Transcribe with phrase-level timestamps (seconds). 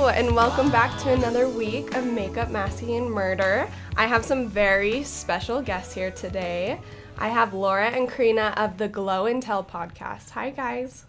[0.00, 3.68] Hello, and welcome back to another week of Makeup, Masking, and Murder.
[3.98, 6.80] I have some very special guests here today.
[7.18, 10.30] I have Laura and Karina of the Glow and Tell podcast.
[10.30, 11.04] Hi, guys.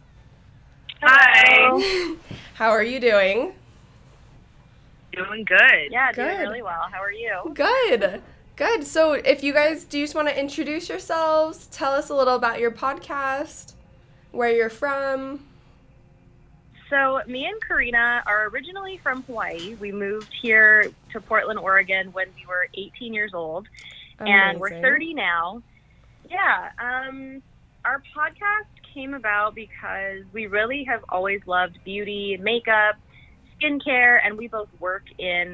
[1.01, 2.17] Hi.
[2.55, 3.53] How are you doing?
[5.13, 5.89] Doing good.
[5.89, 6.85] Yeah, doing really well.
[6.91, 7.53] How are you?
[7.53, 8.21] Good.
[8.57, 8.85] Good.
[8.85, 12.35] So, if you guys do you just want to introduce yourselves, tell us a little
[12.35, 13.71] about your podcast,
[14.33, 15.45] where you're from.
[16.91, 19.75] So, me and Karina are originally from Hawaii.
[19.75, 23.65] We moved here to Portland, Oregon when we were 18 years old,
[24.19, 25.63] and we're 30 now.
[26.29, 27.41] Yeah, um,
[27.85, 32.95] our podcast came about because we really have always loved beauty, makeup,
[33.57, 35.53] skincare, and we both work in,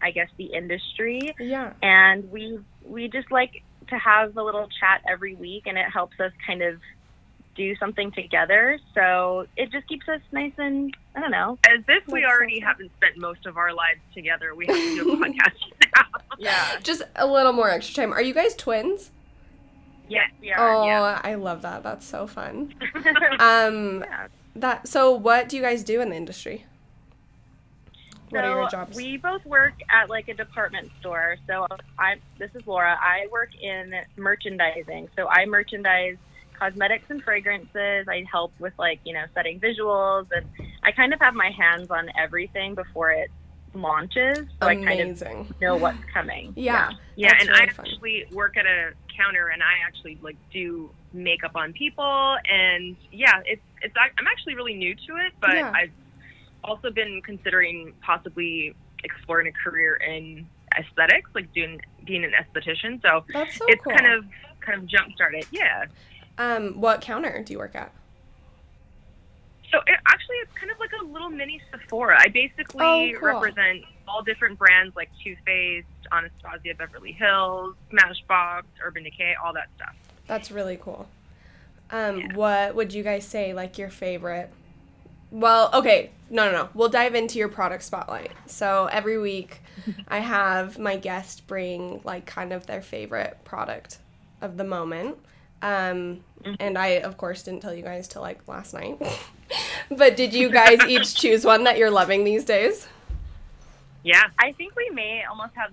[0.00, 1.34] I guess, the industry.
[1.40, 1.72] Yeah.
[1.82, 6.18] and we we just like to have a little chat every week and it helps
[6.20, 6.80] us kind of
[7.56, 12.06] do something together so it just keeps us nice and i don't know As if
[12.06, 12.68] we That's so already fun.
[12.68, 15.52] haven't spent most of our lives together, we have to do a podcast
[15.94, 16.02] now.
[16.38, 18.12] yeah Just a little more extra time.
[18.12, 19.10] Are you guys twins?
[20.08, 21.20] yes we are Oh, yeah.
[21.24, 21.82] I love that.
[21.82, 22.72] That's so fun.
[23.40, 24.26] Um, Yeah.
[24.56, 24.86] that.
[24.88, 26.64] So, what do you guys do in the industry?
[28.30, 28.96] What are your jobs?
[28.96, 31.66] we both work at like a department store so
[31.98, 36.16] i this is laura i work in merchandising so i merchandise
[36.58, 40.46] cosmetics and fragrances i help with like you know setting visuals and
[40.82, 43.30] i kind of have my hands on everything before it
[43.74, 45.54] launches so i kind of Amazing.
[45.60, 46.52] know what's coming.
[46.56, 46.92] Yeah.
[47.16, 47.86] Yeah, That's and really I fun.
[47.86, 53.40] actually work at a counter, and I actually like do makeup on people, and yeah,
[53.44, 55.72] it's it's I'm actually really new to it, but Yeah.
[55.74, 55.90] I've
[56.64, 60.46] also been considering possibly exploring a career in
[60.78, 63.00] aesthetics, like doing being an esthetician.
[63.02, 63.92] So That's so it's cool.
[63.94, 64.24] kind of
[64.60, 65.46] kind of jump started.
[65.50, 65.84] Yeah.
[66.38, 67.92] Um, what counter do you work at?
[69.72, 72.16] So it, actually, it's kind of like a little mini Sephora.
[72.20, 73.28] I basically Oh, cool.
[73.40, 79.68] represent all different brands like Too Faced, Anastasia Beverly Hills, Smashbox, Urban Decay, all that
[79.76, 79.94] stuff.
[80.26, 81.08] That's really cool.
[81.90, 82.34] Um, Yeah.
[82.34, 84.50] what would you guys say like your favorite?
[85.32, 86.68] Well, okay, no, no, no.
[86.74, 88.30] We'll dive into your product spotlight.
[88.46, 89.60] So every week,
[90.08, 93.98] I have my guest bring like kind of their favorite product
[94.40, 95.18] of the moment.
[95.62, 96.20] Um,
[96.60, 99.00] and I, of course, didn't tell you guys till like last night.
[99.90, 102.86] but did you guys each choose one that you're loving these days?
[104.02, 104.24] Yeah.
[104.38, 105.72] I think we may almost have.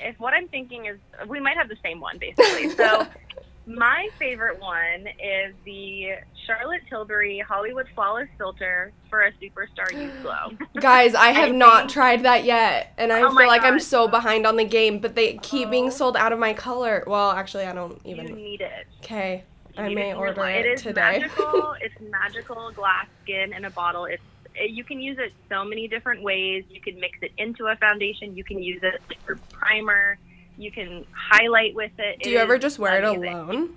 [0.00, 2.70] If what I'm thinking is, we might have the same one basically.
[2.70, 3.06] So,
[3.68, 6.14] my favorite one is the
[6.46, 10.56] Charlotte Tilbury Hollywood Flawless Filter for a Superstar Youth Glow.
[10.80, 13.78] Guys, I have I not think- tried that yet, and I Oh feel like I'm
[13.80, 14.98] so behind on the game.
[14.98, 15.90] But they keep being Oh.
[15.90, 17.04] sold out of my color.
[17.06, 18.34] Well, actually, I don't You even.
[18.34, 18.86] need it.
[19.04, 19.44] Okay,
[19.76, 21.18] I may order it, It is today.
[21.20, 21.74] magical.
[21.80, 24.06] it's magical glass skin in a bottle.
[24.06, 24.22] It's
[24.60, 26.64] you can use it so many different ways.
[26.68, 28.34] You can mix it into a foundation.
[28.36, 30.18] You can use it for primer.
[30.58, 32.20] You can highlight with it.
[32.22, 33.76] Do It you ever just wear it alone,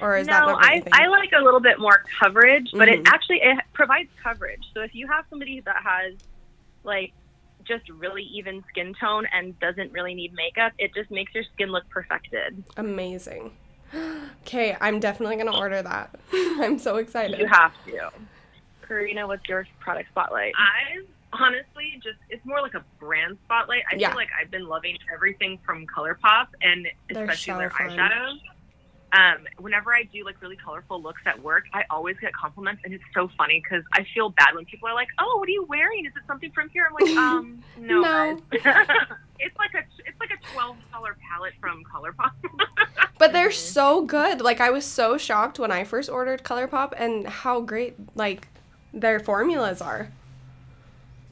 [0.00, 0.82] or is that no, not I.
[0.92, 3.00] I like a little bit more coverage, but Mhm.
[3.00, 4.64] it actually it provides coverage.
[4.74, 6.14] So if you have somebody that has
[6.82, 7.12] like
[7.64, 11.70] just really even skin tone and doesn't really need makeup, it just makes your skin
[11.70, 12.62] look perfected.
[12.76, 13.52] Amazing.
[14.46, 16.10] Okay, I'm definitely gonna order that.
[16.32, 17.38] I'm so excited.
[17.38, 18.10] You have to.
[18.86, 20.52] Karina, what's your product spotlight?
[20.56, 21.02] I
[21.32, 23.82] honestly just, it's more like a brand spotlight.
[23.90, 24.08] I Yeah.
[24.08, 27.90] feel like I've been loving everything from ColourPop and especially so their fun.
[27.90, 28.40] eyeshadows.
[29.12, 32.94] Um, whenever I do like really colorful looks at work, I always get compliments, and
[32.94, 35.64] it's so funny because I feel bad when people are like, "Oh, what are you
[35.68, 36.06] wearing?
[36.06, 38.40] Is it something from here?" I'm like, "Um, no, No.
[38.52, 42.30] it's like a it's like a twelve dollar palette from ColourPop.
[43.18, 44.40] But they're so good.
[44.42, 48.46] Like I was so shocked when I first ordered ColourPop and how great like
[48.94, 50.08] their formulas are.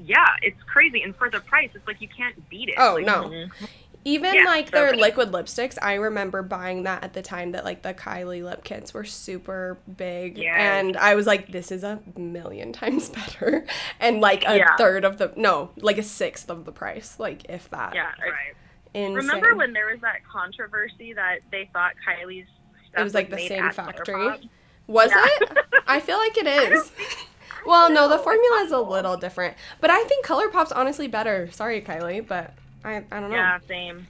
[0.08, 2.74] Yeah, it's crazy, and for the price, it's like you can't beat it.
[2.78, 3.24] Oh Like, no.
[3.24, 3.64] Mm-hmm.
[4.04, 5.00] Even Yeah, like so their good.
[5.00, 8.94] liquid lipsticks, I remember buying that at the time that like the Kylie lip kits
[8.94, 10.38] were super big.
[10.38, 10.54] Yes.
[10.58, 13.66] And I was like, this is a million times better.
[14.00, 14.76] And like a Yeah.
[14.76, 17.16] third of the no, like a sixth of the price.
[17.18, 17.94] Like if that.
[17.94, 18.06] Yeah.
[18.22, 18.54] Right.
[18.94, 19.14] Insane.
[19.14, 22.46] Remember when there was that controversy that they thought Kylie's
[22.88, 24.14] stuff It was, like, the made same at factory?
[24.14, 24.48] ColourPop?
[24.86, 25.26] Was Yeah.
[25.26, 25.58] it?
[25.86, 26.90] I feel like it is.
[27.66, 29.56] Well, no, the formula is a little different.
[29.80, 31.50] But I think ColourPop's honestly better.
[31.50, 33.36] Sorry, Kylie, but I, I don't know.
[33.36, 34.06] Yeah, same.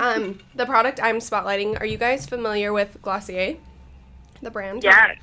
[0.00, 3.56] Um, the product I'm spotlighting, are you guys familiar with Glossier?
[4.42, 4.84] The brand?
[4.84, 5.14] Yeah.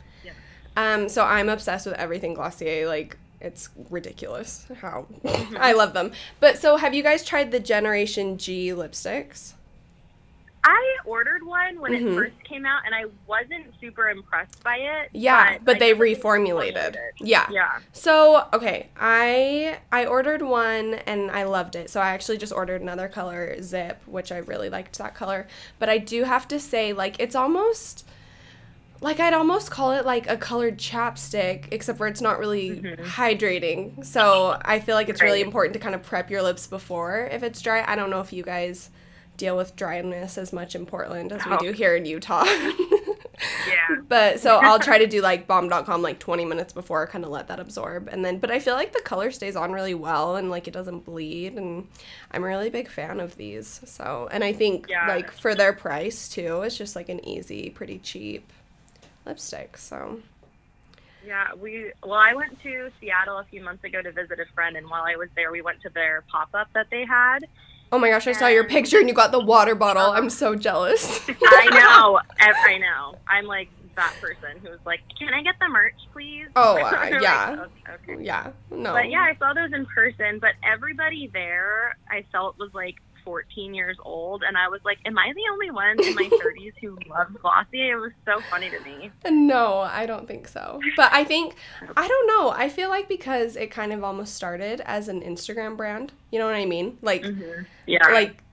[0.77, 2.87] Um, so I'm obsessed with everything Glossier.
[2.87, 5.07] Like, it's ridiculous how
[5.57, 6.11] I love them.
[6.39, 9.53] But so have you guys tried the Generation G lipsticks?
[10.67, 12.11] I ordered one when Mhm.
[12.11, 15.09] it first came out, and I wasn't super impressed by it.
[15.13, 16.95] Yeah, but I they reformulated.
[17.19, 17.47] Yeah.
[17.51, 17.79] Yeah.
[17.93, 21.89] So, okay, I I ordered one and I loved it.
[21.89, 25.47] So I actually just ordered another color, Zip, which I really liked that color.
[25.77, 28.07] But I do have to say like it's almost
[29.01, 34.03] like I'd almost call it like a colored chapstick, except for it's not really hydrating.
[34.03, 37.43] So I feel like it's really important to kind of prep your lips before if
[37.43, 37.83] it's dry.
[37.85, 38.89] I don't know if you guys
[39.37, 41.57] deal with dryness as much in Portland as we Oh.
[41.57, 42.45] do here in Utah.
[43.67, 43.97] Yeah.
[44.07, 47.31] But so I'll try to do like Balm Dotcom like 20 minutes before, kind of
[47.31, 48.07] let that absorb.
[48.07, 50.71] And then, but I feel like the color stays on really well and like it
[50.71, 51.55] doesn't bleed.
[51.55, 51.87] And
[52.31, 53.81] I'm a really big fan of these.
[53.85, 55.07] So, and I think Yeah.
[55.07, 58.51] like for their price too, it's just like an easy, pretty cheap
[59.25, 59.77] lipstick.
[59.77, 60.21] So,
[61.25, 64.77] Yeah, we well, I went to Seattle a few months ago to visit a friend,
[64.77, 67.39] and while I was there, we went to their pop up that they had.
[67.91, 70.11] Oh my gosh, I saw your picture and you got the water bottle.
[70.11, 71.21] I'm so jealous.
[71.29, 73.17] I know, I know.
[73.27, 77.11] I'm like that person who's like, "Can I get the merch, please?" Oh, uh, They're
[77.11, 77.65] like, yeah.
[77.89, 78.23] okay, okay.
[78.23, 78.93] yeah, no.
[78.93, 83.73] But yeah, I saw those in person, but everybody there I felt was like 14
[83.73, 86.97] years old, and I was like, "Am I the only one in my 30s who
[87.09, 89.11] loves Glossier?" It was so funny to me.
[89.29, 90.79] No, I don't think so.
[90.95, 91.55] But I think
[91.97, 92.51] I don't know.
[92.51, 96.13] I feel like because it kind of almost started as an Instagram brand.
[96.31, 96.97] You know what I mean?
[97.01, 97.63] Like mm-hmm.
[97.87, 98.43] Yeah, like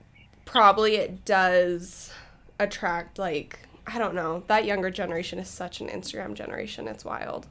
[0.45, 2.11] probably it does
[2.59, 4.43] attract like I don't know.
[4.47, 6.87] That younger generation is such an Instagram generation.
[6.87, 7.47] It's wild.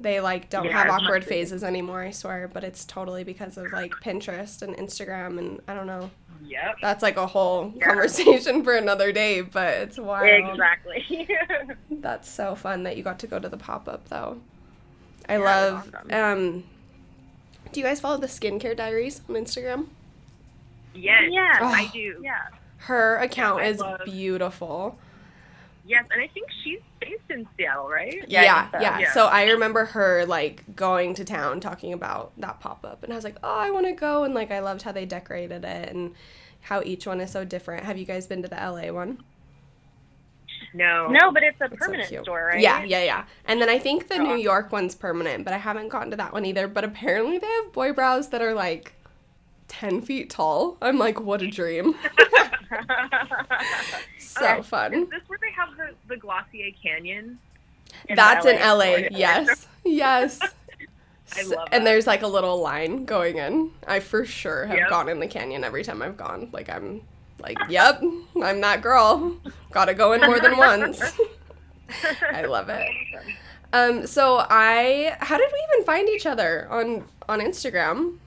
[0.00, 3.72] They like don't Yeah, have awkward phases anymore, I swear, but it's totally because of
[3.72, 6.10] like Pinterest and Instagram and I don't know.
[6.46, 6.76] Yep.
[6.82, 7.86] That's like a whole Yeah.
[7.86, 10.50] conversation for another day, but it's wild.
[10.50, 11.28] exactly.
[11.90, 14.40] That's so fun that you got to go to the pop up though.
[15.28, 15.94] I Yeah, love.
[15.94, 16.12] awesome.
[16.12, 16.64] Um,
[17.72, 19.86] do you guys follow the Skincare Diaries on Instagram?
[20.94, 21.22] Yes.
[21.30, 21.58] Yeah.
[21.60, 21.66] Oh.
[21.66, 22.20] I do.
[22.22, 22.48] yeah.
[22.78, 24.98] Her account I is love- beautiful.
[25.86, 28.24] Yes, and I think she's based in Seattle, right?
[28.26, 28.98] Yeah, Yeah, think yeah.
[29.12, 29.20] so.
[29.20, 29.26] So.
[29.26, 33.24] I remember her like going to town talking about that pop up, and I was
[33.24, 36.14] like, oh, I want to go, and like I loved how they decorated it and
[36.62, 37.84] how each one is so different.
[37.84, 39.22] Have you guys been to the LA one?
[40.72, 41.08] No.
[41.08, 42.22] No, but it's a It's permanent cute.
[42.22, 42.60] store, right?
[42.60, 43.24] Yeah, yeah, yeah.
[43.44, 44.36] And then I think the Oh, New.
[44.36, 46.66] York one's permanent, but I haven't gotten to that one either.
[46.66, 48.93] But apparently they have boy brows that are like
[49.80, 50.76] 10 feet tall.
[50.82, 51.94] I'm like, what a dream.
[54.18, 54.62] so Okay.
[54.62, 54.94] fun.
[54.94, 57.38] Is this where they have the, the Glossier Canyon?
[58.08, 58.84] In That's in LA.
[58.84, 58.96] LA.
[59.10, 59.66] Yes.
[59.84, 60.40] Yes.
[61.36, 63.70] I love And there's like a little line going in.
[63.86, 64.90] I for sure have Yep.
[64.90, 66.48] gone in the canyon every time I've gone.
[66.52, 67.02] Like I'm
[67.40, 68.02] like, yep,
[68.42, 69.36] I'm that girl.
[69.72, 71.14] Gotta go in more than once.
[72.32, 72.86] I love it.
[73.72, 78.18] Um, so I, how did we even find each other on on Instagram?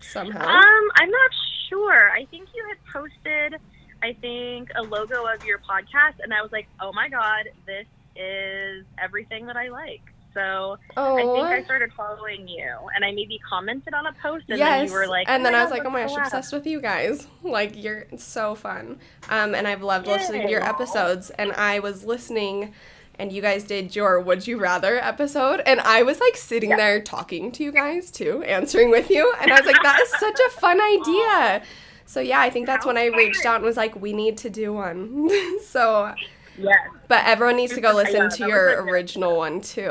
[0.00, 0.46] Somehow.
[0.46, 1.30] Um, I'm not
[1.68, 2.10] sure.
[2.10, 3.60] I think you had posted,
[4.02, 7.86] I think, a logo of your podcast, and I was like, oh my god, this
[8.16, 10.02] is everything that I like.
[10.34, 14.44] So oh, I think I started following you, and I maybe commented on a post,
[14.48, 14.68] and yes.
[14.68, 16.52] then you were like, and then I was God, like, oh my gosh, collab." obsessed
[16.52, 17.26] with you guys.
[17.42, 18.98] Like you're so fun.
[19.30, 21.30] Um, and I've loved listening to your episodes.
[21.30, 22.74] And I was listening.
[23.18, 27.00] And you guys did your Would You Rather episode, and I was like sitting there
[27.02, 30.38] talking to you guys too, answering with you, and I was like, that is such
[30.46, 31.62] a fun idea.
[32.06, 34.48] So yeah, I think that's when I reached out and was like, we need to
[34.48, 35.28] do one.
[35.66, 36.14] so
[36.56, 36.74] Yes.
[37.06, 39.90] But everyone needs to go listen Yeah, to your was a good- original one too.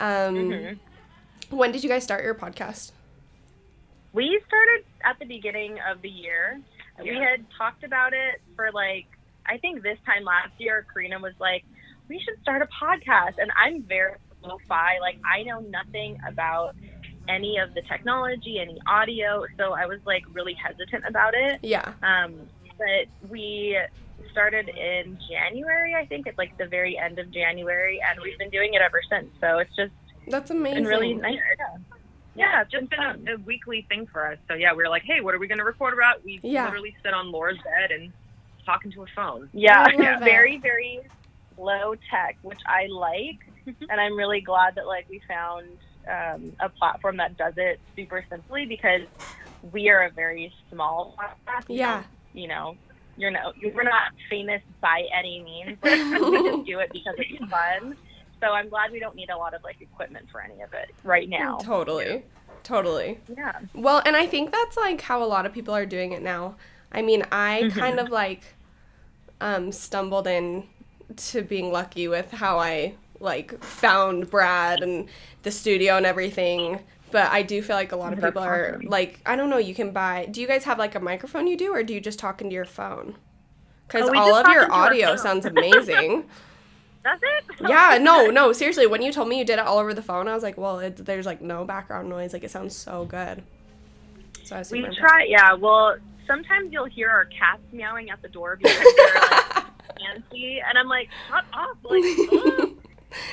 [0.00, 0.78] Um, Mhm.
[1.50, 2.92] When did you guys start your podcast?
[4.14, 6.58] We started at the beginning of the year.
[7.02, 9.04] We had talked about it for like,
[9.44, 11.64] I think this time last year, Karina was like,
[12.10, 13.34] we should start a podcast.
[13.38, 14.98] And I'm very lo-fi.
[15.00, 16.74] Like, I know nothing about
[17.28, 19.44] any of the technology, any audio.
[19.56, 21.60] So I was like really hesitant about it.
[21.62, 21.92] Yeah.
[22.02, 22.34] Um,
[22.76, 23.78] but we
[24.32, 26.26] started in January, I think.
[26.26, 28.00] It's like the very end of January.
[28.06, 29.28] And we've been doing it ever since.
[29.40, 29.92] So it's just
[30.26, 30.84] That's amazing.
[30.84, 31.38] really nice.
[31.58, 31.76] Yeah,
[32.34, 34.38] Yeah, it's it's just been been a, a weekly thing for us.
[34.48, 36.24] So yeah, we were like, hey, what are we going to record about?
[36.24, 36.64] We Yeah.
[36.64, 38.12] literally sit on Laura's bed and
[38.66, 39.48] talking to a phone.
[39.52, 41.00] Yeah, love very, very
[41.60, 43.38] low tech, which I like,
[43.90, 45.66] and I'm really glad that like we found
[46.08, 49.02] um, a platform that does it super simply because
[49.72, 51.64] we are a very small podcast.
[51.68, 52.02] Yeah.
[52.32, 52.76] you know,
[53.16, 55.78] you're no, we're not famous by any means.
[55.82, 57.96] We just do it because it's fun.
[58.40, 60.94] So I'm glad we don't need a lot of like equipment for any of it
[61.04, 61.58] right now.
[61.58, 62.24] Totally.
[62.62, 63.18] Totally.
[63.36, 63.58] Yeah.
[63.74, 66.56] Well, and I think that's like how a lot of people are doing it now.
[66.92, 67.78] I mean, I Mm-hmm.
[67.78, 68.54] kind of like
[69.42, 70.64] um, stumbled in
[71.16, 75.08] to being lucky with how I like found Brad and
[75.42, 76.80] the studio and everything.
[77.10, 79.74] But I do feel like a lot of people are like, I don't know, you
[79.74, 80.26] can buy.
[80.30, 82.54] Do you guys have like a microphone you do, or do you just talk into
[82.54, 83.16] your phone?
[83.90, 86.24] because Oh, all of your audio sounds amazing.
[87.02, 87.44] Does it?
[87.68, 88.86] yeah, no, no, seriously.
[88.86, 90.78] When you told me you did it all over the phone, I was like, well,
[90.80, 92.32] it, there's like no background noise.
[92.32, 93.42] Like it sounds so good.
[94.44, 95.54] So I was We try, yeah.
[95.54, 99.64] Well, sometimes you'll hear our cats meowing at the door because they're like
[99.98, 102.02] fancy, and I'm like, shut up, like.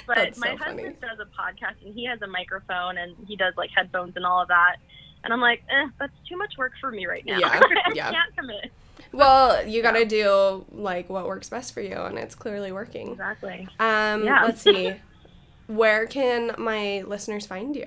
[0.08, 0.84] But That's my so funny.
[0.86, 4.26] husband does a podcast, and he has a microphone, and he does like headphones and
[4.26, 4.78] all of that.
[5.24, 7.38] And I'm like, eh, that's too much work for me right now.
[7.38, 7.50] Yeah,
[7.86, 8.10] I yeah.
[8.12, 8.72] can't commit.
[9.12, 13.12] Well, you gotta do like what works best for you, and it's clearly working.
[13.12, 13.68] Exactly.
[13.80, 14.46] Um, Yeah.
[14.46, 14.96] let's see.
[15.68, 17.86] Where can my listeners find you?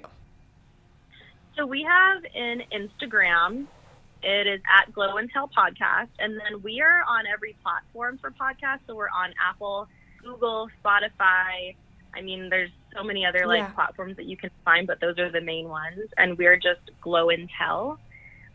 [1.57, 3.67] So we have an Instagram.
[4.23, 8.31] It is at Glow and Tell Podcast, and then we are on every platform for
[8.31, 8.81] podcasts.
[8.87, 9.89] So we're on Apple,
[10.23, 11.75] Google, Spotify.
[12.15, 13.71] I mean, there's so many other like Yeah.
[13.71, 16.01] platforms that you can find, but those are the main ones.
[16.19, 17.99] And we're just Glow and Tell.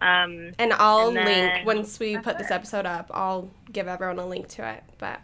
[0.01, 3.09] Um, And I'll And link once we put this episode up.
[3.13, 4.83] I'll give everyone a link to it.
[4.99, 5.21] But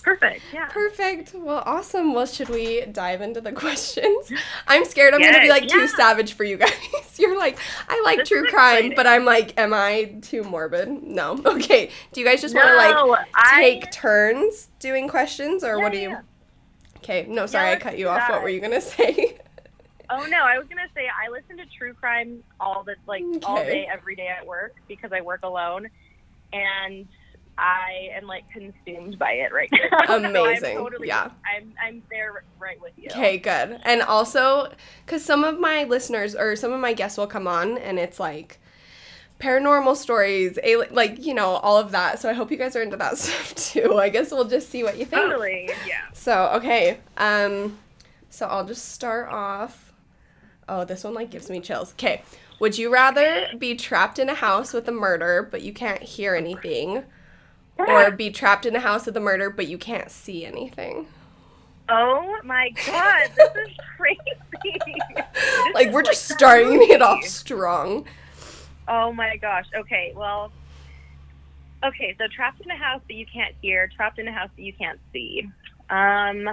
[0.00, 0.42] perfect.
[0.52, 0.66] Yeah.
[0.66, 1.34] perfect.
[1.34, 2.14] Well, awesome.
[2.14, 4.32] Well, should we dive into the questions?
[4.66, 6.72] I'm scared I'm gonna be Yes, like too savage for you guys.
[7.18, 8.92] You're like, I like This true crime, exciting.
[8.96, 11.02] but I'm like, am I too morbid?
[11.02, 11.38] No.
[11.46, 11.90] Okay.
[12.12, 15.92] Do you guys just want to like No, I- take turns doing questions, or what
[15.92, 16.10] do you?
[16.10, 16.20] yeah.
[16.98, 17.26] Okay.
[17.28, 18.28] No, sorry, I cut you off.
[18.28, 19.38] What were you gonna say?
[20.10, 23.56] Oh no, I was gonna say I listen to true crime all the like all
[23.56, 25.88] day, every day at work because I work alone,
[26.52, 27.06] and
[27.60, 29.98] I am like consumed by it right now.
[30.06, 31.30] So I'm Amazing, totally- yeah.
[31.54, 33.08] I'm I'm there right with you.
[33.10, 33.78] Okay, good.
[33.84, 34.72] And also,
[35.04, 38.18] because some of my listeners or some of my guests will come on and it's
[38.18, 38.58] like
[39.38, 42.18] paranormal stories, ali- like, you know, all of that.
[42.18, 43.98] So I hope you guys are into that stuff too.
[43.98, 45.22] I guess we'll just see what you think.
[45.22, 45.70] Totally.
[45.86, 46.02] Yeah.
[46.12, 46.98] So, okay.
[47.16, 47.78] Um,
[48.30, 49.92] so I'll just start off.
[50.68, 51.92] Oh, this one like gives me chills.
[51.92, 52.22] Okay.
[52.60, 56.34] Would you rather be trapped in a house with a murder but you can't hear
[56.34, 57.04] anything?
[57.88, 61.06] Or be trapped in a house with a murder but you can't see anything?
[61.88, 64.96] Oh my god, this is crazy.
[65.74, 66.92] like is we're like just starting movie.
[66.92, 68.06] it off strong.
[68.86, 69.66] Oh my gosh.
[69.76, 70.52] Okay, well.
[71.82, 74.62] Okay, so trapped in a house that you can't hear, trapped in a house that
[74.62, 75.48] you can't see.
[75.88, 76.46] Um,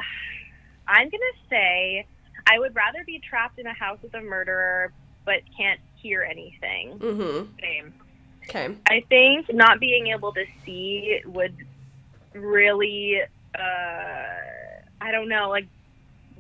[0.88, 2.06] I'm gonna say
[2.50, 4.92] I would rather be trapped in a house with a murderer
[5.26, 6.98] but can't hear anything.
[6.98, 7.52] Mm-hmm.
[7.62, 7.94] Same.
[8.50, 8.76] Okay.
[8.88, 11.56] I think not being able to see would
[12.34, 13.22] really,
[13.58, 13.62] uh,
[15.02, 15.68] I don't know, like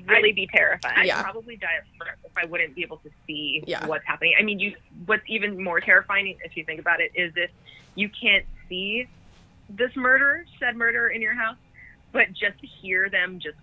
[0.05, 0.95] really be terrifying.
[0.97, 1.21] I'd Yeah.
[1.21, 3.85] probably die of stress if I wouldn't be able to see Yeah.
[3.87, 4.35] what's happening.
[4.39, 4.75] I mean, you.
[5.05, 7.51] What's even more terrifying, if you think about it, is if
[7.95, 9.07] you can't see
[9.69, 11.57] this murderer, said murderer in your house,
[12.13, 13.57] but just hear them just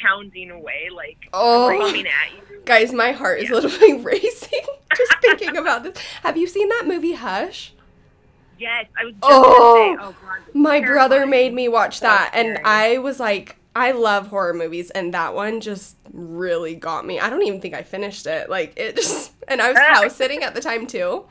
[0.00, 2.62] pounding away, like Oh, coming at you.
[2.64, 4.60] guys, my heart is literally racing
[4.96, 5.96] just thinking about this.
[6.22, 7.74] Have you seen that movie Hush?
[8.58, 10.54] Yes, I was just Oh, gonna say, oh, oh god.
[10.54, 12.58] My brother made me watch So that, and.
[12.64, 17.18] I was like, I love horror movies, and that one just really got me.
[17.18, 18.48] I don't even think I finished it.
[18.50, 21.24] Like it just, and I was house sitting at the time too,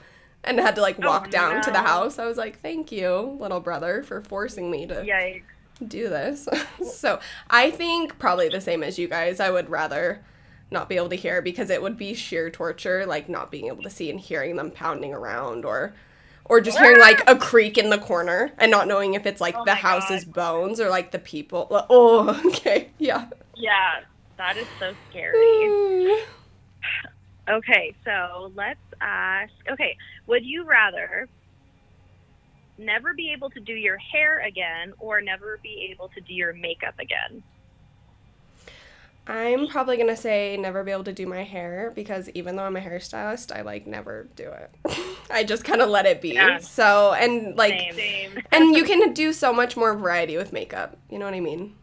[0.44, 2.20] and had to like oh, walk down to the house.
[2.20, 5.44] I was like, thank you, little brother, for forcing me to Yikes.
[5.90, 6.48] Do this.
[6.84, 7.20] so
[7.50, 9.40] I think probably the same as you guys.
[9.40, 10.24] I would rather
[10.70, 13.84] not be able to hear because it would be sheer torture, like not being able
[13.84, 15.94] to see and hearing them pounding around or
[16.46, 19.56] or just hearing like a creak in the corner and not knowing if it's like
[19.56, 20.34] Oh the house's God.
[20.34, 21.68] bones or like the people.
[21.90, 22.90] Oh, okay.
[22.98, 23.28] Yeah.
[23.56, 24.02] Yeah,
[24.38, 25.36] that is so scary.
[25.38, 26.24] Mm.
[27.50, 29.52] Okay, so let's ask.
[29.70, 29.98] Okay,
[30.28, 31.28] would you rather
[32.82, 36.54] never be able to do your hair again or never be able to do your
[36.54, 37.44] makeup again?
[39.28, 42.76] I'm probably gonna say never be able to do my hair because even though I'm
[42.76, 44.72] a hairstylist, I like never do it.
[45.32, 46.30] I just kind of let it be.
[46.30, 46.58] Yeah.
[46.58, 47.94] So and like Same.
[47.94, 48.44] Same.
[48.52, 50.98] and you can do so much more variety with makeup.
[51.10, 51.76] You know what I mean?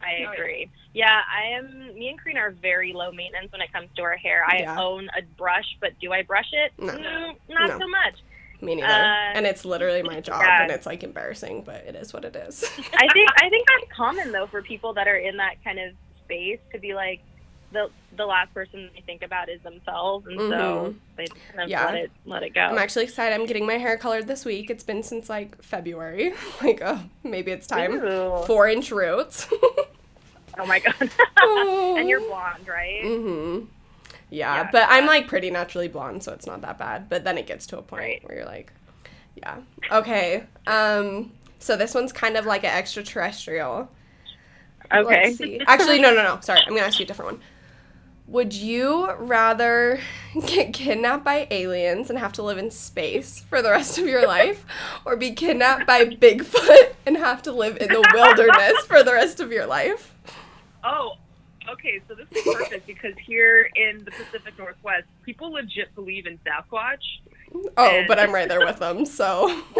[0.00, 0.68] I agree.
[0.94, 1.94] Yeah, I am.
[1.94, 4.44] Me and Karina are very low maintenance when it comes to our hair.
[4.46, 4.80] I Yeah.
[4.80, 6.72] own a brush, but do I brush it?
[6.78, 6.92] No.
[6.94, 7.78] Mm, not No.
[7.78, 8.14] so much.
[8.62, 8.86] Me neither.
[8.86, 10.62] Uh, and it's literally my job, yeah.
[10.62, 12.62] and it's like embarrassing, but it is what it is.
[12.94, 15.92] I think I think that's common though for people that are in that kind of
[16.24, 17.20] space to be like
[17.72, 20.94] the the last person they think about is themselves, and so Mhm.
[21.16, 21.86] they kind of Yeah.
[21.86, 22.60] let it let it go.
[22.60, 23.34] I'm actually excited.
[23.34, 24.70] I'm getting my hair colored this week.
[24.70, 26.32] It's been since like February.
[26.62, 27.94] like, oh, maybe it's time.
[27.94, 28.44] Ooh.
[28.46, 29.48] Four inch roots.
[30.58, 30.94] Oh my god!
[31.98, 33.02] and you're blonde, right?
[33.02, 33.64] Mm-hmm.
[34.32, 34.68] Yeah, Yeah.
[34.72, 37.08] but I'm like pretty naturally blonde, so it's not that bad.
[37.08, 38.24] But then it gets to a point Right.
[38.24, 38.72] where you're like,
[39.36, 39.58] yeah,
[39.90, 40.44] okay.
[40.66, 43.88] Um, so this one's kind of like an extraterrestrial.
[44.92, 45.60] Okay.
[45.66, 46.40] Actually, no, no, no.
[46.40, 47.40] Sorry, I'm gonna ask you a different one.
[48.28, 50.00] Would you rather
[50.46, 54.26] get kidnapped by aliens and have to live in space for the rest of your
[54.26, 54.64] life,
[55.04, 59.40] or be kidnapped by Bigfoot and have to live in the wilderness for the rest
[59.40, 60.14] of your life?
[60.84, 61.16] Oh,
[61.70, 62.00] okay.
[62.08, 67.02] So this is perfect because here in the Pacific Northwest, people legit believe in Sasquatch.
[67.76, 69.62] Oh, And- but I'm right there with them, so.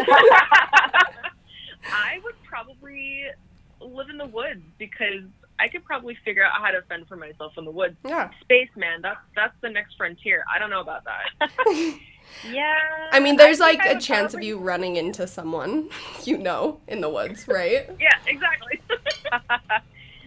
[1.85, 3.25] I would probably
[3.81, 5.23] live in the woods because
[5.59, 7.95] I could probably figure out how to fend for myself in the woods.
[8.05, 8.31] Yeah.
[8.41, 10.43] Spaceman, that's that's the next frontier.
[10.53, 11.29] I don't know about that.
[12.49, 12.73] Yeah.
[13.11, 15.89] I mean, there's think like a chance of you running into someone
[16.23, 17.87] you know in the woods, right?
[17.99, 18.81] yeah, exactly.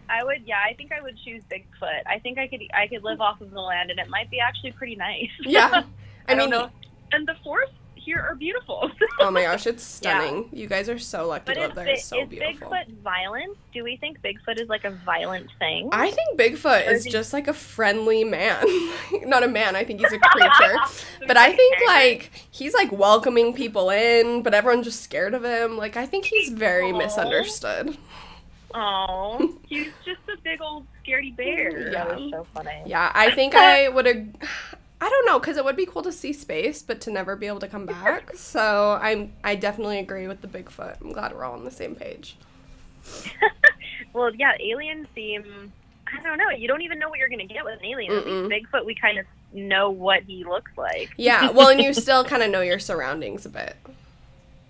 [0.08, 2.02] I would, yeah, I think I would choose Bigfoot.
[2.06, 4.38] I think I could, I could live off of the land, and it might be
[4.40, 5.28] actually pretty nice.
[5.44, 5.82] Yeah.
[6.28, 6.70] I, I mean, don't know.
[7.12, 8.88] and the forests here are beautiful.
[9.20, 10.20] oh my gosh, it's Yeah.
[10.20, 10.48] stunning.
[10.52, 11.86] You guys are so lucky But to live there.
[11.88, 12.68] It's so is beautiful.
[12.70, 13.56] Bigfoot violent?
[13.74, 15.88] Do we think Bigfoot is like a violent thing?
[15.90, 18.64] I think Bigfoot is is he- just like a friendly man.
[19.24, 20.76] Not a man, I think he's a creature.
[21.26, 25.76] but I think like he's like welcoming people in, but everyone's just scared of him.
[25.76, 26.98] Like I think he's very Aw.
[26.98, 27.98] misunderstood.
[28.74, 31.90] Oh, He's just a big old scaredy bear.
[31.92, 32.04] Yeah.
[32.04, 32.82] that so funny.
[32.84, 34.44] Yeah, I think I would ag-
[35.00, 37.46] I don't know cuz it would be cool to see space but to never be
[37.46, 38.34] able to come back.
[38.34, 41.00] So I'm I definitely agree with the Bigfoot.
[41.00, 42.36] I'm glad we're all on the same page.
[44.12, 45.72] well, yeah, aliens seem.
[46.12, 46.50] I don't know.
[46.50, 48.12] You don't even know what you're going to get with an alien.
[48.48, 51.10] Bigfoot, we kind of know what he looks like.
[51.16, 53.76] Yeah, well and you still kind of know your surroundings a bit.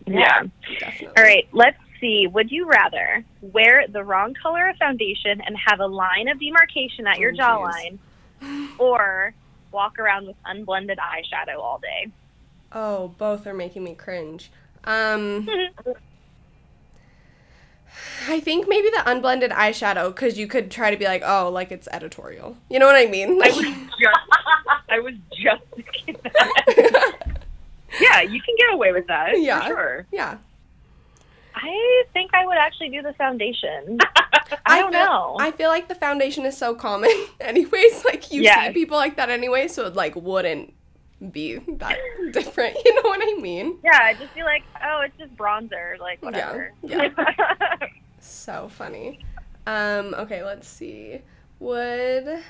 [0.08, 0.44] Yeah.
[0.78, 1.16] Definitely.
[1.16, 2.26] All right, let's see.
[2.26, 7.06] Would you rather wear the wrong color of foundation and have a line of demarcation
[7.06, 7.98] at your Oh, jawline,
[8.78, 9.34] or
[9.72, 12.10] walk around with unblended eyeshadow all day?
[12.72, 14.50] Oh, both are making me cringe.
[14.84, 15.48] Um
[18.28, 21.72] I think maybe the unblended eyeshadow cuz you could try to be like, "Oh, like
[21.72, 23.40] it's editorial." You know what I mean?
[23.42, 23.64] I was
[24.00, 24.20] just,
[24.88, 27.22] I was just thinking that.
[27.98, 29.40] Yeah, you can get away with that.
[29.40, 29.60] Yeah.
[29.62, 30.06] For sure.
[30.12, 30.36] yeah.
[31.56, 33.98] I think I would actually do the foundation.
[34.66, 35.36] I don't feel, know.
[35.40, 38.04] I feel like the foundation is so common anyways.
[38.04, 40.74] Like you see people like that anyway, so it like wouldn't
[41.32, 41.96] be that
[42.32, 42.76] different.
[42.84, 43.78] You know what I mean?
[43.82, 46.72] yeah, I'd just be like, oh, it's just bronzer, like whatever.
[46.82, 47.08] Yeah,
[48.20, 49.24] So funny.
[49.66, 51.22] Um, okay, let's see.
[51.58, 52.42] Would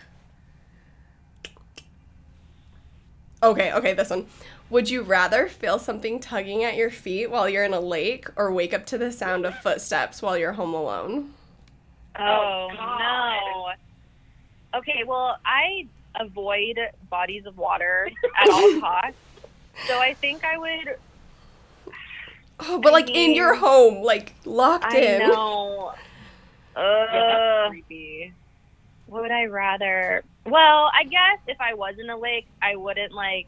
[3.42, 4.26] Okay, okay, this one.
[4.68, 8.52] Would you rather feel something tugging at your feet while you're in a lake or
[8.52, 11.34] wake up to the sound of footsteps while you're home alone?
[12.18, 13.72] Oh, Oh,
[14.72, 14.78] no.
[14.78, 15.86] Okay, well, I
[16.18, 16.78] avoid
[17.10, 19.18] bodies of water at all costs.
[19.86, 20.96] So I think I would.
[22.58, 25.18] Oh, but like in your home, like locked I in.
[25.18, 25.94] know.
[27.12, 28.34] Yeah, Uh, that's creepy.
[29.06, 30.24] what would I rather?
[30.44, 33.46] Well, I guess if I was in a lake, I wouldn't like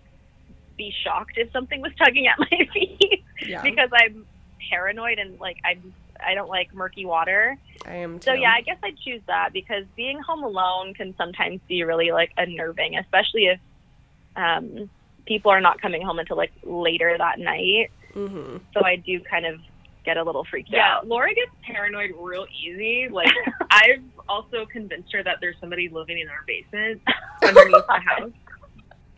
[0.78, 4.24] be shocked if something was tugging at my feet Yeah, because I'm
[4.70, 5.92] paranoid and like I'm
[6.24, 7.56] I don't like murky water.
[7.86, 8.24] I am too.
[8.24, 12.10] So yeah, I guess I'd choose that because being home alone can sometimes be really
[12.10, 13.60] like unnerving, especially if
[14.34, 14.90] um,
[15.26, 17.90] people are not coming home until like later that night.
[18.14, 19.60] hmm So I do kind of
[20.04, 21.04] get a little freaked Yeah, out.
[21.04, 23.08] Yeah, Laura gets paranoid real easy.
[23.10, 23.28] Like
[23.70, 27.00] I've also convinced her that there's somebody living in our basement
[27.42, 28.32] underneath the house.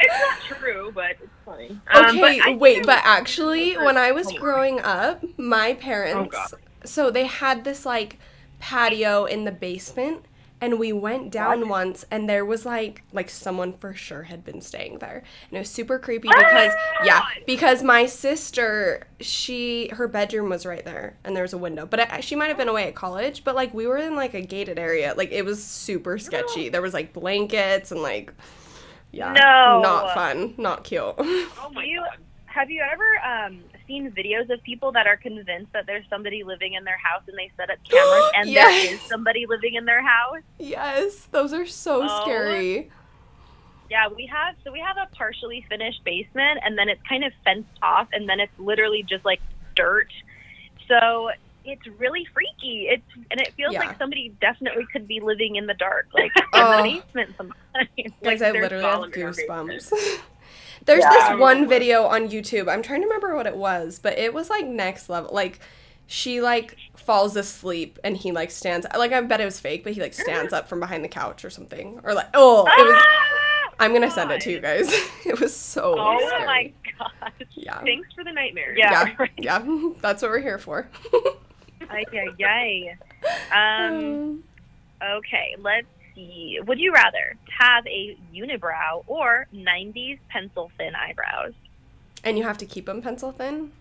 [0.01, 1.79] It's not true, but it's funny.
[1.95, 7.11] Um, Okay, but wait, but actually, when I was growing up, my parents, Oh, so
[7.11, 8.19] they had this like
[8.59, 10.25] patio in the basement,
[10.63, 14.61] and we went down once, and there was like like someone for sure had been
[14.61, 16.73] staying there, and it was super creepy because
[17.05, 21.87] yeah, because my sister, she her bedroom was right there, and there was a window,
[21.87, 24.35] but I, she might have been away at college, but like we were in like
[24.35, 26.69] a gated area, like it was super sketchy.
[26.69, 28.33] There was like blankets and like.
[29.12, 29.81] Yeah, No.
[29.83, 31.03] not fun, not cute.
[31.18, 32.18] Oh my you- god.
[32.46, 36.75] Have you ever um, seen videos of people that are convinced that there's somebody living
[36.75, 38.87] in their house and they set up cameras and Yes.
[38.87, 40.40] there is somebody living in their house?
[40.59, 42.23] Yes, those are so Oh.
[42.23, 42.90] scary.
[43.88, 47.33] Yeah, we have so we have a partially finished basement and then it's kind of
[47.44, 49.40] fenced off and then it's literally just like
[49.77, 50.09] dirt.
[50.88, 51.31] So
[51.64, 52.88] it's really freaky.
[52.88, 53.81] It's and it feels Yeah.
[53.81, 56.77] like somebody definitely could be living in the dark, like in Oh.
[56.83, 57.88] the basement sometimes.
[57.96, 59.92] Guys, Like, I there's literally have goosebumps.
[60.87, 61.11] There's Yeah.
[61.31, 62.68] this one video on YouTube.
[62.68, 65.31] I'm trying to remember what it was, but it was like next level.
[65.35, 65.61] Like
[66.07, 69.92] she like falls asleep and he like stands like I bet it was fake, but
[69.92, 72.01] he like stands up from behind the couch or something.
[72.03, 73.27] Or like oh, it was Ah!
[73.79, 74.92] I'm going to send it to you guys.
[75.25, 76.44] it was so Oh scary.
[76.46, 77.33] my gosh.
[77.53, 77.81] Yeah.
[77.81, 78.77] Thanks for the nightmares.
[78.79, 79.09] Yeah.
[79.18, 79.27] Yeah.
[79.38, 80.87] Yeah, that's what we're here for.
[81.90, 82.96] Ay, ay,
[83.53, 83.87] ay.
[83.88, 84.42] Um,
[85.03, 86.59] okay, let's see.
[86.66, 91.53] Would you rather have a unibrow or 90s pencil thin eyebrows?
[92.24, 93.72] And you have to keep them pencil thin?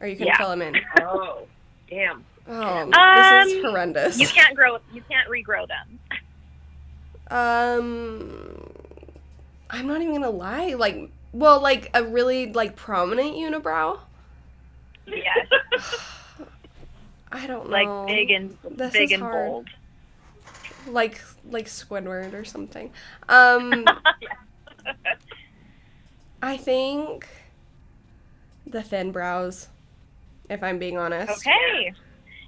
[0.00, 0.36] Or you can Yeah.
[0.38, 0.74] fill them in?
[1.00, 1.46] Oh,
[1.88, 2.24] damn.
[2.46, 4.18] Oh, this is Um, horrendous.
[4.20, 4.78] You can't grow.
[4.92, 5.98] You can't regrow them.
[7.28, 8.70] Um,
[9.70, 10.74] I'm not even gonna lie.
[10.74, 13.98] Like, well, like a really like prominent unibrow.
[15.06, 15.46] Yes,
[17.34, 17.72] I don't know.
[17.72, 19.34] like big and This big and hard.
[19.50, 19.68] bold.
[20.86, 21.20] like
[21.50, 22.90] like Squidward or something.
[23.28, 23.84] Um,
[26.42, 27.26] I think
[28.66, 29.68] the thin brows.
[30.48, 31.32] If I'm being honest.
[31.46, 31.92] Okay.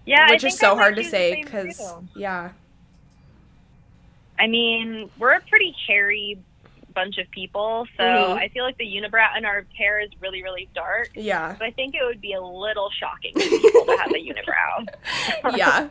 [0.05, 1.83] Yeah, I Which is so I hard to say because
[2.15, 2.51] yeah,
[4.39, 6.39] I mean, we're a pretty hairy
[6.97, 8.39] bunch of people, so Mhm.
[8.39, 11.11] I feel like the unibrow and our hair is really, really dark.
[11.15, 14.19] yeah, So I think it would be a little shocking to people to have a
[14.19, 15.57] unibrow.
[15.57, 15.89] yeah,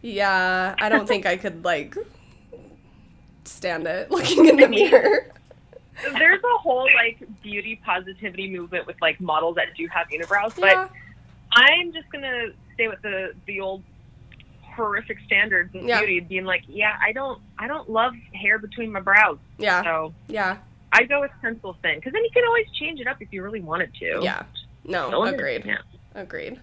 [0.00, 0.74] yeah.
[0.78, 1.96] I don't think I could like
[3.44, 5.32] stand it looking in the mirror.
[6.12, 10.64] There's a whole like beauty positivity movement with like models that do have unibrows, but
[10.70, 10.88] Yeah,
[11.52, 13.82] I'm just gonna stay with the the old
[14.78, 15.98] horrific standards of Yeah.
[15.98, 20.14] beauty, being like, yeah, I don't I don't love hair between my brows, yeah, so
[20.28, 20.56] yeah,
[20.92, 23.42] I go with pencil thin because then you can always change it up if you
[23.42, 24.20] really wanted to.
[24.22, 24.42] yeah.
[24.84, 25.64] No, agreed.
[25.66, 25.78] Yeah.
[26.14, 26.58] Agreed.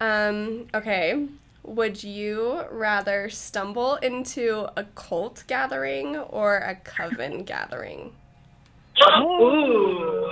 [0.00, 1.28] Um, okay.
[1.64, 8.12] Would you rather stumble into a cult gathering or a coven gathering?
[9.20, 10.28] Ooh.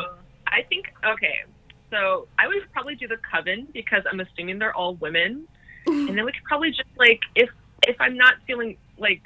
[0.48, 1.44] I think okay.
[1.90, 5.46] So I would probably do the coven because I'm assuming they're all women,
[5.86, 7.48] and then we could probably just like if
[7.86, 9.22] if I'm not feeling like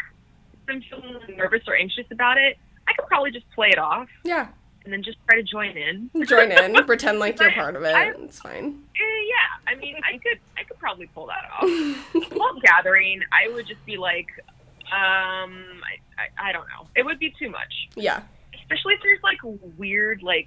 [0.53, 2.57] if I'm feeling nervous or anxious about it,
[2.88, 4.49] I could probably just play it off Yeah.
[4.85, 6.11] and then just try to join in.
[6.27, 7.95] Join in, pretend like you're part of it.
[7.95, 8.83] I- It's fine.
[8.97, 12.31] Yeah, I mean, I could I could probably pull that off.
[12.31, 14.29] Cult gathering, I would just be like,
[14.93, 16.87] um, I, I I don't know.
[16.95, 17.73] It would be too much.
[17.97, 18.23] yeah.
[18.62, 19.38] especially if there's like
[19.77, 20.47] weird like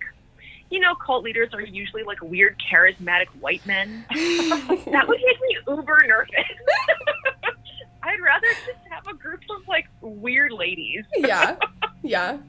[0.70, 5.58] you know cult leaders are usually like weird charismatic white men that would make me
[5.68, 6.30] uber nervous
[8.04, 11.56] i'd rather just have a group of like weird ladies Yeah.
[12.04, 12.38] Yeah.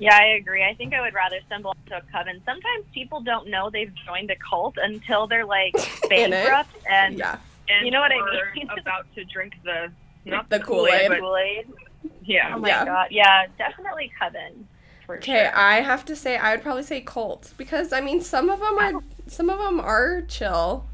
[0.00, 0.62] Yeah, I agree.
[0.62, 2.40] I think I would rather stumble into a coven.
[2.46, 5.74] Sometimes people don't know they've joined a cult until they're like
[6.08, 7.36] bankrupt and Yeah.
[7.68, 8.68] and You know what I are mean?
[8.78, 9.90] about to drink the
[10.24, 11.08] not The the, Kool-Aid.
[11.08, 11.66] Kool-Aid, Kool-Aid.
[12.04, 12.84] but yeah Oh my Yeah.
[12.84, 13.08] god.
[13.10, 14.67] Yeah, definitely coven.
[15.08, 15.46] For Okay.
[15.46, 18.78] I have to say I would probably say cult because I mean some of them
[18.78, 20.84] are some of them are chill.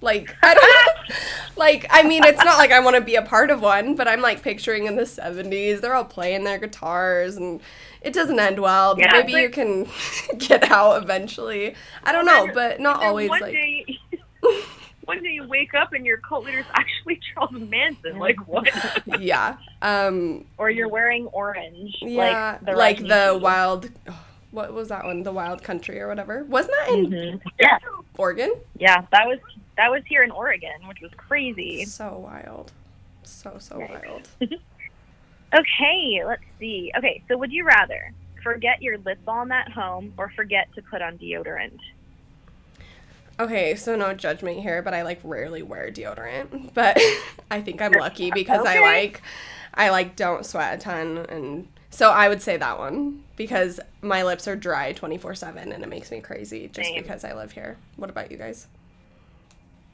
[0.00, 1.16] Like I don't
[1.58, 4.08] like I mean it's not like I want to be a part of one, but
[4.08, 7.60] I'm like picturing in the 70s they're all playing their guitars and
[8.00, 8.98] it doesn't end well.
[8.98, 9.86] Yeah, Maybe but- you can
[10.38, 11.74] get out eventually.
[12.04, 13.98] I don't know, but not always like day
[15.04, 18.68] one day you wake up and your cult leader's actually charles manson like what
[19.20, 19.56] yeah.
[19.82, 21.94] Um or you're wearing orange.
[22.00, 23.42] yeah, like the like the King.
[23.42, 23.90] wild
[24.50, 25.22] what was that one?
[25.22, 26.44] The Wild Country or whatever.
[26.44, 27.40] Wasn't that in Mhm.
[27.58, 27.78] Yeah,
[28.18, 28.52] Oregon?
[28.78, 29.00] yeah.
[29.10, 29.38] That was
[29.78, 31.84] that was here in Oregon, which was crazy.
[31.86, 32.70] So wild.
[33.22, 34.04] So so Yikes.
[34.06, 34.28] wild.
[35.54, 36.90] Okay, let's see.
[36.96, 38.12] Okay, so would you rather
[38.42, 41.76] forget your lip balm at home or forget to put on deodorant?
[43.42, 46.70] Okay, so no judgment here, but I like rarely wear deodorant.
[46.74, 46.96] But
[47.50, 49.20] I think I'm lucky because I like
[49.74, 54.22] I like don't sweat a ton and so I would say that one because my
[54.22, 57.02] lips are dry 24/7 and it makes me crazy just Same.
[57.02, 57.76] because I live here.
[57.96, 58.68] What about you guys?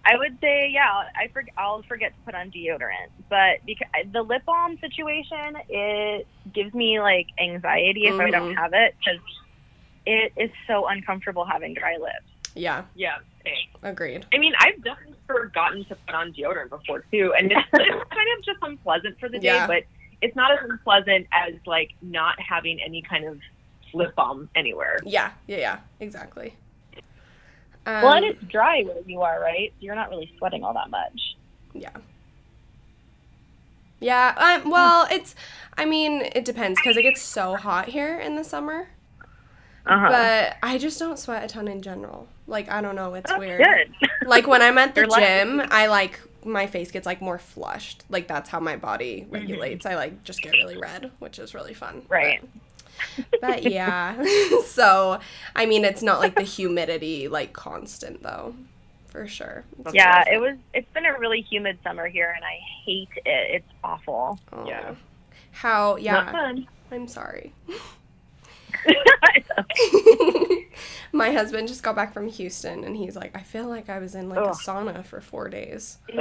[0.05, 4.23] I would say, yeah, I for, I'll forget to put on deodorant, but because the
[4.23, 8.57] lip balm situation, it gives me like anxiety if I don't Mhm.
[8.57, 9.21] have it because
[10.07, 12.25] it is so uncomfortable having dry lips.
[12.59, 13.69] Yeah, yeah same.
[13.83, 14.27] agreed.
[14.33, 18.29] I mean, I've definitely forgotten to put on deodorant before too, and it's, it's kind
[18.39, 19.67] of just unpleasant for the day, Yeah.
[19.67, 19.85] but
[20.21, 23.39] it's not as unpleasant as like not having any kind of
[23.95, 24.99] lip balm anywhere.
[25.05, 26.55] Yeah, yeah, yeah, exactly.
[27.87, 29.73] Um, well, and it's dry where you are, right?
[29.81, 31.37] You're not really sweating all that much.
[31.73, 31.91] Yeah.
[34.01, 35.35] Yeah, um, well, it's,
[35.77, 38.89] I mean, it depends because it gets so hot here in the summer.
[39.87, 40.09] Uh-huh.
[40.09, 42.29] But I just don't sweat a ton in general.
[42.49, 43.63] Like, I don't know, it's That's weird.
[43.63, 44.09] good.
[44.29, 45.23] Like, when I'm at the lucky.
[45.25, 48.05] gym, I like, my face gets like more flushed.
[48.09, 49.33] Like, that's how my body Mm-hmm.
[49.35, 49.87] regulates.
[49.87, 52.03] I like just get really red, which is really fun.
[52.09, 52.41] Right.
[53.31, 54.23] But, but yeah.
[54.65, 55.21] so,
[55.55, 58.55] I mean, it's not like the humidity, like, constant though,
[59.09, 59.65] for sure.
[59.85, 60.57] It's yeah, it was.
[60.75, 63.51] It's been a really humid summer here, and I hate it.
[63.57, 64.39] It's awful.
[64.51, 64.67] fun.
[64.67, 64.95] Yeah.
[65.53, 66.33] How, Not yeah.
[66.33, 66.67] fun.
[66.91, 67.53] I'm sorry.
[71.13, 74.15] My husband just got back from Houston and he's like, I feel like I was
[74.15, 75.99] in like a sauna for four days.
[76.09, 76.19] Ew.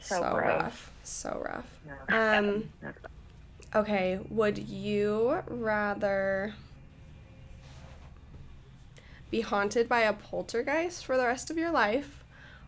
[0.00, 0.92] So, So rough.
[1.02, 1.66] So rough.
[2.08, 2.70] Um,
[3.74, 6.54] okay, would you rather
[9.30, 12.22] be haunted by a poltergeist for the rest of your life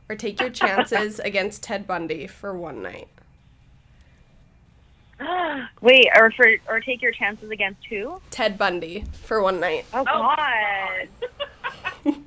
[0.09, 3.09] or take your chances against Ted Bundy for one night?
[5.81, 8.21] Wait, or for or take your chances against who?
[8.31, 9.85] Ted Bundy for one night.
[9.93, 10.35] Oh, Oh.
[12.05, 12.15] God!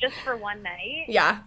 [0.00, 1.04] Just for one night.
[1.08, 1.40] Yeah.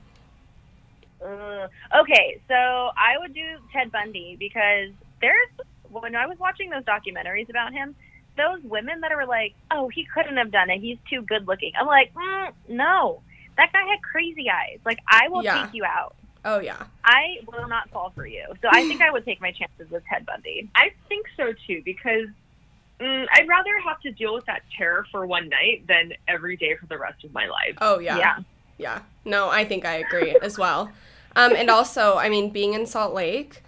[1.25, 1.69] Ugh.
[2.01, 4.89] Okay, so I would do Ted Bundy because
[5.21, 5.49] there's
[5.89, 7.95] when I was watching those documentaries about him,
[8.37, 10.79] those women that are like, "Oh, he couldn't have done it.
[10.81, 13.21] He's too good looking." I'm like, mm, no,
[13.57, 14.79] that guy had crazy eyes.
[14.85, 15.63] Like, I will Yeah.
[15.63, 16.15] take you out.
[16.45, 16.83] Oh, yeah.
[17.05, 18.45] I will not fall for you.
[18.61, 20.69] So I think I would take my chances with Ted Bundy.
[20.75, 22.27] I think so too because
[22.99, 26.75] mm, I'd rather have to deal with that terror for one night than every day
[26.75, 27.77] for the rest of my life.
[27.79, 28.17] Oh, yeah.
[28.17, 28.37] yeah.
[28.77, 29.01] Yeah.
[29.25, 30.91] No, I think I agree as well.
[31.35, 33.63] Um, and also, I mean, being in Salt Lake,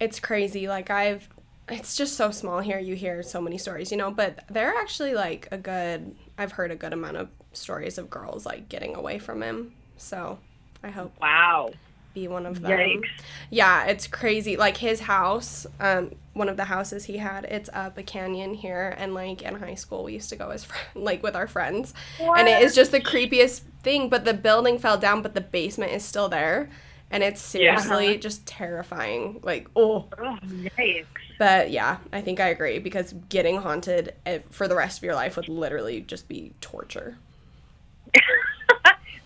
[0.00, 0.68] it's crazy.
[0.68, 1.28] Like, I've,
[1.68, 2.78] it's just so small here.
[2.78, 6.70] You hear so many stories, you know, but they're actually like a good, I've heard
[6.70, 9.72] a good amount of stories of girls like getting away from him.
[9.96, 10.38] So
[10.82, 11.72] I hope Wow.
[12.14, 12.70] Be one of them.
[12.72, 13.08] Yikes.
[13.50, 14.56] Yeah, it's crazy.
[14.56, 18.94] Like his house, um, one of the houses he had, it's up a canyon here,
[18.98, 21.94] and like in high school we used to go as fr- like with our friends,
[22.20, 24.08] and it is just the creepiest thing.
[24.08, 26.70] But the building fell down, but the basement is still there,
[27.10, 27.76] and it's Yeah.
[27.76, 29.40] seriously just terrifying.
[29.42, 31.06] Like oh, Oh, yikes.
[31.38, 35.14] but yeah, I think I agree because getting haunted eh, for the rest of your
[35.14, 37.18] life would literally just be torture.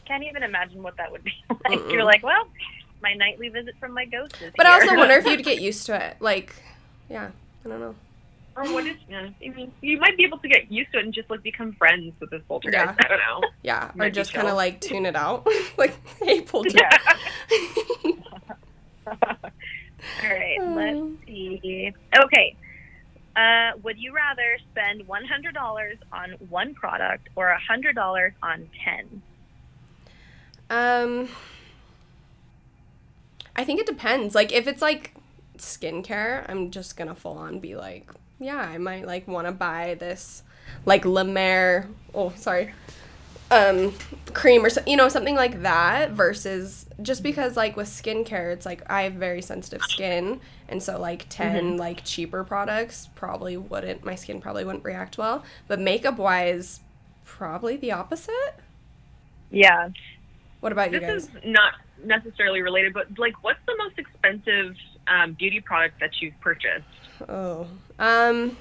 [0.06, 1.32] Can't even imagine what that would be
[1.68, 1.78] like.
[1.90, 2.46] You're like, well,
[3.02, 5.86] my nightly visit from my ghost is But I also wonder if you'd get used
[5.86, 6.16] to it.
[6.20, 6.54] Like,
[7.08, 7.30] yeah,
[7.64, 7.94] I don't know.
[8.54, 8.96] Or what is?
[9.08, 11.42] Yeah, I mean, you might be able to get used to it and just like
[11.42, 12.84] become friends with this poltergeist.
[12.84, 12.94] Yeah.
[12.98, 13.48] I don't know.
[13.62, 15.46] Yeah, or just kind of like tune it out.
[15.78, 16.84] like, hey, poltergeist.
[19.06, 20.74] All right, Um.
[20.74, 21.92] let's see.
[22.24, 22.56] Okay.
[23.34, 29.22] Uh, would you rather spend $100 on one product or $100 on 10?
[30.72, 31.28] Um,
[33.54, 34.34] I think it depends.
[34.34, 35.14] Like, if it's like
[35.58, 39.96] skincare, I'm just gonna full on be like, yeah, I might like want to buy
[39.98, 40.42] this,
[40.86, 41.88] like La Mer.
[42.14, 42.72] Oh, sorry.
[43.50, 43.92] Um,
[44.32, 48.64] cream or so, you know something like that versus just because like with skincare it's
[48.64, 54.04] like I have very sensitive skin and so like 10 like cheaper products probably wouldn't
[54.04, 56.80] my skin probably wouldn't react well but makeup wise
[57.26, 58.54] probably the opposite
[59.50, 59.90] Yeah.
[60.62, 64.76] What about you This guys is not necessarily related, but like, what's the most expensive
[65.08, 66.84] um, beauty product that you've purchased?
[67.28, 67.66] Oh,
[67.98, 68.56] um,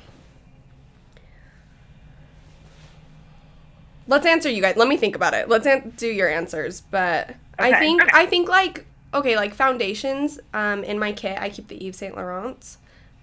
[4.08, 4.78] let's answer you guys.
[4.78, 5.48] Let me think about it.
[5.48, 6.82] Let's an- do your answers.
[6.82, 8.12] But I think okay.
[8.14, 10.40] I think like okay, like foundations.
[10.56, 12.80] Um, in my kit, I keep the Yves Saint Laurent's,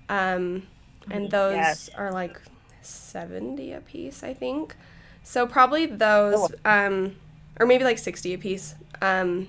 [0.09, 0.69] um,
[1.11, 1.91] and those Yes.
[1.97, 2.41] are like
[2.81, 4.77] seventy a piece, I think.
[5.25, 7.17] So probably those, um,
[7.59, 8.75] or maybe like sixty a piece.
[9.03, 9.49] Um,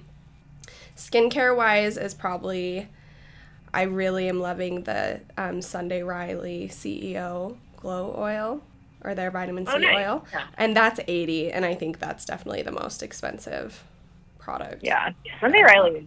[0.96, 2.88] skincare wise is probably.
[3.72, 8.64] I really am loving the um, Sunday Riley CEO Glow Oil
[9.04, 9.96] or their vitamin C Oh, nice.
[10.08, 10.48] oil, Yeah.
[10.58, 13.84] and that's eighty, and I think that's definitely the most expensive
[14.40, 14.84] product.
[14.84, 15.12] Yeah.
[15.40, 16.04] Sunday Riley is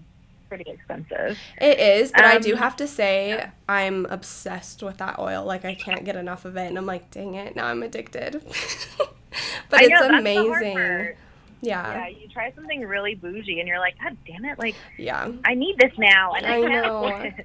[0.49, 1.39] pretty expensive.
[1.61, 5.45] It is, but I do Um, have to say I'm obsessed with that oil.
[5.45, 8.43] Like I can't get enough of it, and I'm like, dang it, now I'm addicted.
[9.71, 11.17] but I it's know, that's the hard amazing.
[11.63, 15.31] Yeah, Yeah, you try something really bougie and you're like, God damn it, like yeah,
[15.45, 17.33] I need this now and I, I know.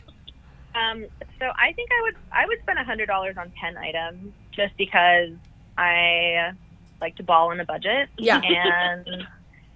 [0.76, 1.06] Um,
[1.40, 4.78] so I think I would I would spend a hundred dollars on ten items just
[4.78, 5.30] because
[5.76, 6.52] I
[7.02, 8.10] like to ball in a budget.
[8.18, 8.42] Yeah.
[8.46, 9.28] And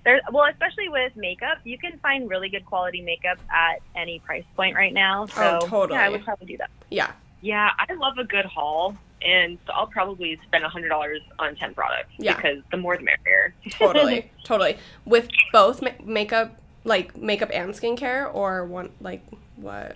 [0.03, 4.43] there's well, especially with makeup, you can find really good quality makeup at any price
[4.55, 5.25] point right now.
[5.27, 5.97] So Oh, totally.
[5.99, 6.69] yeah, I would probably do that.
[6.89, 7.11] yeah.
[7.43, 11.55] Yeah, I love a good haul, and so I'll probably spend a hundred dollars on
[11.55, 12.35] ten products Yeah.
[12.35, 13.53] because the more the merrier.
[13.71, 14.77] Totally, totally.
[15.05, 19.23] With both ma- makeup, like makeup and skincare, or one like
[19.57, 19.95] what?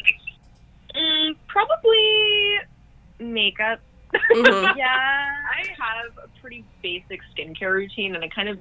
[0.95, 2.57] Mm, probably
[3.19, 3.79] makeup.
[4.31, 4.75] Mhm.
[4.77, 4.85] Yeah.
[5.51, 8.59] I have a pretty basic skincare routine, and I kind of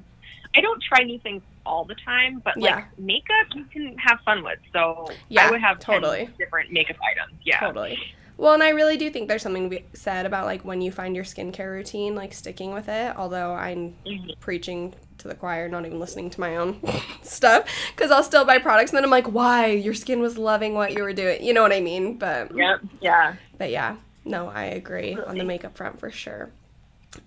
[0.57, 2.77] I don't try new things all the time, but Yeah.
[2.77, 4.59] like makeup you can have fun with.
[4.73, 6.29] So Yeah, I would have 10 totally.
[6.39, 7.39] different makeup items.
[7.45, 7.59] Yeah.
[7.61, 7.99] Totally.
[8.37, 10.91] Well, and I really do think there's something to be said about like when you
[10.91, 13.17] find your skincare routine, like sticking with it.
[13.17, 14.39] Although I'm Mhm.
[14.41, 16.81] preaching to the choir, not even listening to my own
[17.23, 19.67] stuff, because I'll still buy products and then I'm like, why?
[19.67, 21.43] Your skin was loving what you were doing.
[21.45, 22.19] You know what I mean?
[22.19, 22.81] But Yep.
[23.01, 23.35] Yeah.
[23.57, 26.51] but yeah, no, I agree on the makeup front for sure.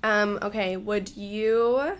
[0.04, 1.94] Um, okay, would you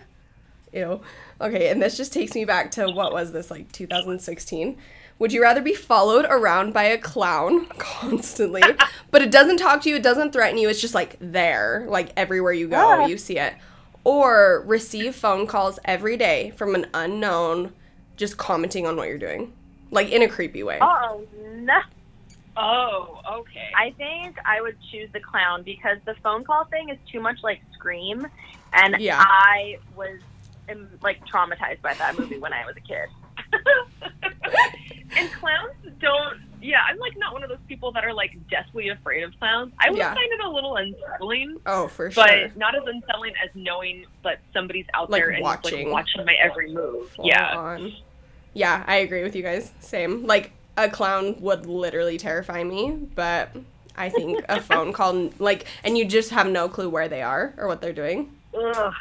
[0.70, 1.00] Ew.
[1.40, 4.76] Okay, and this just takes me back to what was this like 2016?
[5.18, 8.62] Would you rather be followed around by a clown constantly,
[9.10, 12.12] but it doesn't talk to you, it doesn't threaten you, it's just like there, like
[12.16, 13.06] everywhere you go, Ah.
[13.06, 13.54] you see it,
[14.04, 17.72] or receive phone calls every day from an unknown
[18.16, 19.52] just commenting on what you're doing,
[19.90, 20.78] like in a creepy way?
[20.80, 21.22] Oh
[21.56, 21.80] no.
[22.56, 23.70] Oh, okay.
[23.76, 27.38] I think I would choose the clown because the phone call thing is too much
[27.42, 28.26] like Scream,
[28.72, 29.22] and Yeah.
[29.24, 30.18] I was
[30.70, 33.08] um, like traumatized by that movie when I was a kid.
[35.16, 36.38] and clowns don't.
[36.60, 39.72] Yeah, I'm like not one of those people that are like deathly afraid of clowns.
[39.78, 40.12] I would Yeah.
[40.12, 42.24] find it a little unsettling, Oh, for sure.
[42.26, 45.84] but not as unsettling as knowing that somebody's out Like there and watching.
[45.86, 47.10] like watching my every move.
[47.10, 47.56] Full yeah.
[47.56, 47.92] on.
[48.54, 49.72] Yeah, I agree with you guys.
[49.80, 50.26] Same.
[50.26, 53.50] Like a clown would literally terrify me, but
[53.96, 57.54] I think a phone call like and you just have no clue where they are
[57.56, 58.32] or what they're doing.
[58.52, 58.94] Ugh.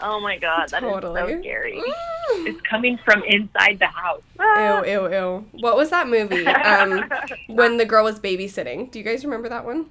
[0.00, 1.20] Oh my god, that is Totally.
[1.34, 1.82] so scary.
[2.30, 4.22] It's coming from inside the house.
[4.38, 5.46] Ew, ew, ew.
[5.60, 6.46] What was that movie?
[6.46, 7.04] Um,
[7.48, 8.90] when the girl was babysitting.
[8.90, 9.86] Do you guys remember that one?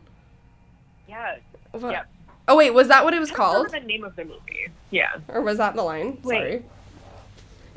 [1.08, 1.38] Yeah.
[1.72, 2.08] What- Yep.
[2.50, 4.26] Oh wait, was that what it was I don't remember called, the name of the
[4.26, 4.68] movie.
[4.92, 5.14] Yeah.
[5.30, 6.20] or was that the line?
[6.24, 6.38] Wait.
[6.38, 6.64] Sorry.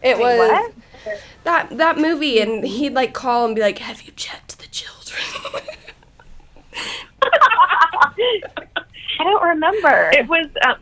[0.03, 0.73] It Wait, was
[1.05, 1.21] what?
[1.45, 5.25] that that movie, and he'd like call and be like, "Have you checked the children?"
[9.19, 10.11] I don't remember.
[10.13, 10.77] It was um,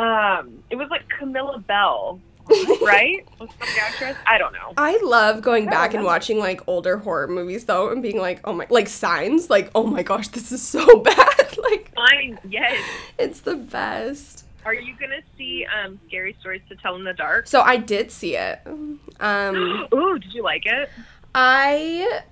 [0.00, 2.20] um it was like Camilla Belle,
[2.82, 3.26] right?
[3.38, 4.16] Was the actress?
[4.26, 4.72] I don't know.
[4.76, 8.40] I love going I back and watching like older horror movies though and being like,
[8.44, 11.58] oh my, like signs, like, oh my gosh, this is so bad.
[11.58, 12.38] like, Fine.
[12.48, 12.82] Yes.
[13.18, 14.46] it's the best.
[14.64, 17.46] Are you gonna see um scary stories to tell in the dark?
[17.46, 18.60] So I did see it.
[18.66, 20.90] Um, Ooh, did you like it?
[21.34, 22.22] I,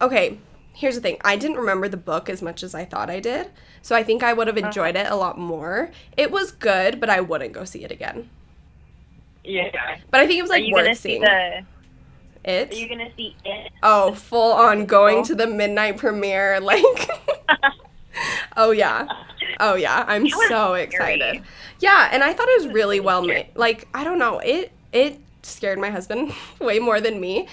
[0.00, 0.38] okay,
[0.72, 1.18] here's the thing.
[1.24, 3.50] I didn't remember the book as much as I thought I did.
[3.86, 4.66] So I think I would have uh-huh.
[4.66, 5.92] enjoyed it a lot more.
[6.16, 8.28] It was good, but I wouldn't go see it again.
[9.44, 9.70] Yeah.
[10.10, 11.20] But I think it was like worth see seeing.
[11.22, 11.64] the?
[12.42, 12.72] it.
[12.72, 13.70] Are you gonna see it?
[13.84, 16.82] Oh, full on going to the midnight premiere, like.
[18.56, 19.06] oh yeah,
[19.60, 20.04] oh yeah.
[20.08, 20.82] I'm so scary.
[20.82, 21.42] excited.
[21.78, 23.50] Yeah, and I thought it was really well made.
[23.54, 27.46] Like I don't know, it it scared my husband way more than me.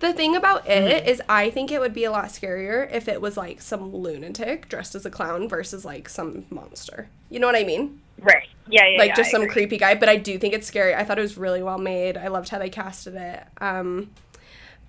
[0.00, 3.20] The thing about it is, I think it would be a lot scarier if it
[3.20, 7.08] was like some lunatic dressed as a clown versus like some monster.
[7.28, 8.00] You know what I mean?
[8.20, 8.48] Right.
[8.68, 8.98] Yeah, yeah.
[8.98, 11.22] like yeah, just some creepy guy but i do think it's scary i thought it
[11.22, 14.12] was really well made i loved how they casted it um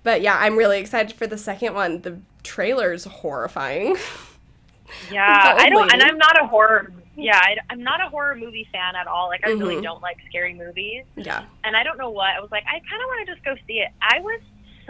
[0.04, 3.96] but yeah i'm really excited for the second one the trailer's horrifying
[5.10, 6.92] Yeah, I don't, and I'm not a horror.
[7.16, 9.28] Yeah, I, am not a horror movie fan at all.
[9.28, 9.82] Like, I really Mhm.
[9.84, 12.28] don't like scary movies, yeah and I don't know what.
[12.36, 13.88] I was like, I kind of want to just go see it.
[14.02, 14.40] I was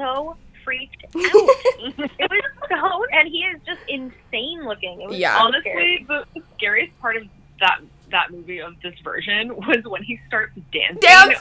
[0.03, 1.15] so freaked out.
[1.15, 5.01] it was so, and he is just insane looking.
[5.01, 5.35] It was Yeah.
[5.37, 6.05] scary.
[6.05, 7.25] Honestly, the scariest part of
[7.61, 10.99] that that movie of this version was when he starts dancing.
[11.01, 11.39] Dancing!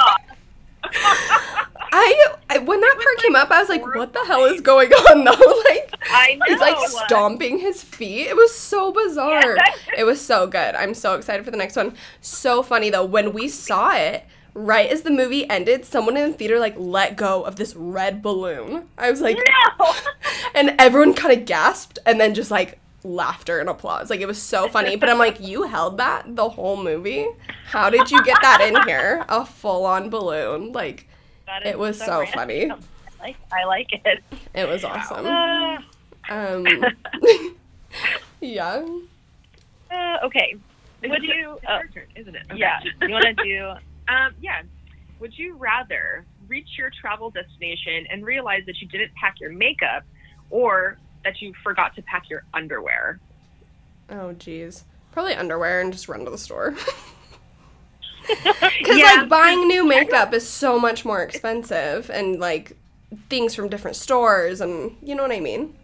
[0.00, 0.16] Oh.
[1.90, 4.92] I, I when that part came up i was like what the hell is going
[4.92, 6.44] on though like I know.
[6.46, 9.74] he's like stomping his feet it was so bizarre Yeah.
[9.98, 13.32] it was so good i'm so excited for the next one so funny though when
[13.32, 14.24] we saw it
[14.58, 18.20] right as the movie ended someone in the theater like let go of this red
[18.20, 19.36] balloon i was like
[19.78, 19.94] No.
[20.54, 24.42] and everyone kind of gasped and then just like laughter and applause like it was
[24.42, 27.24] so funny but i'm like you held that the whole movie
[27.66, 31.08] how did you get that in here a full-on balloon like
[31.64, 32.34] it was so random.
[32.34, 34.24] funny I like, I like it.
[34.54, 35.78] it was awesome Uh,
[36.28, 36.66] um
[38.40, 38.84] yeah
[39.90, 40.54] uh, okay.
[41.02, 41.58] Would you?
[41.66, 42.42] Uh, turn, isn't it?
[42.50, 42.58] Okay.
[42.60, 42.78] yeah.
[43.00, 43.72] You want to do?
[44.08, 44.62] Um, yeah.
[45.20, 50.04] Would you rather reach your travel destination and realize that you didn't pack your makeup,
[50.50, 53.18] or that you forgot to pack your underwear?
[54.10, 56.74] oh geez probably underwear and just run to the store
[58.26, 59.04] Because Yeah.
[59.20, 62.76] like buying new makeup is so much more expensive, and like
[63.30, 65.74] things from different stores, and you know what I mean.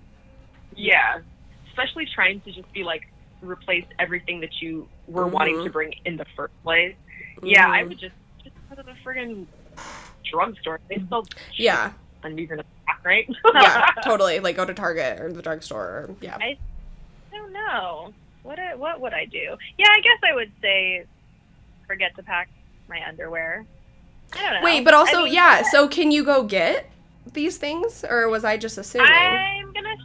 [0.76, 1.20] Yeah,
[1.68, 3.02] especially trying to just be like
[3.42, 5.64] replace everything that you were wanting Mhm.
[5.64, 6.94] to bring in the first place.
[7.46, 7.88] Yeah, I Mhm.
[7.88, 9.46] would just just go to the friggin'
[10.24, 10.80] drugstore.
[10.88, 11.92] They sell Yeah,
[12.22, 13.28] and you're gonna pack, right?
[13.54, 14.40] yeah, totally.
[14.40, 15.80] Like go to Target or the drugstore.
[15.80, 16.36] Or, yeah.
[16.40, 16.56] I
[17.32, 18.12] don't know.
[18.42, 19.56] What I, what would I do?
[19.78, 21.04] Yeah, I guess I would say
[21.86, 22.48] forget to pack
[22.88, 23.64] my underwear.
[24.34, 24.60] I don't know.
[24.62, 25.62] Wait, but also, I mean, yeah.
[25.62, 26.90] So can you go get
[27.32, 29.10] these things, or was I just assuming?
[29.10, 29.96] I'm gonna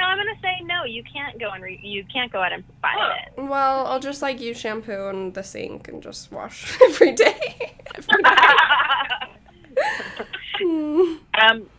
[0.00, 0.06] no.
[0.06, 0.84] I'm gonna say no.
[0.84, 3.14] You can't go and re- you can't go out and buy Huh.
[3.36, 3.42] it.
[3.42, 7.72] Well, I'll just like use shampoo and the sink and just wash every day.
[7.96, 8.30] every day.
[10.62, 11.70] Um,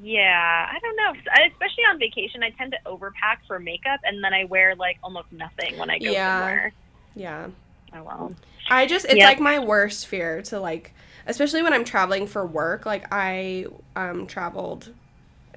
[0.00, 1.12] yeah, I don't know.
[1.50, 5.32] Especially on vacation, I tend to overpack for makeup, and then I wear like almost
[5.32, 6.38] nothing when I go Yeah.
[6.38, 6.72] somewhere.
[7.16, 7.48] yeah.
[7.94, 8.34] Oh well.
[8.70, 9.24] I just it's Yep.
[9.26, 10.92] like my worst fear to like
[11.26, 12.86] especially when I'm traveling for work.
[12.86, 13.66] Like I
[13.96, 14.92] um traveled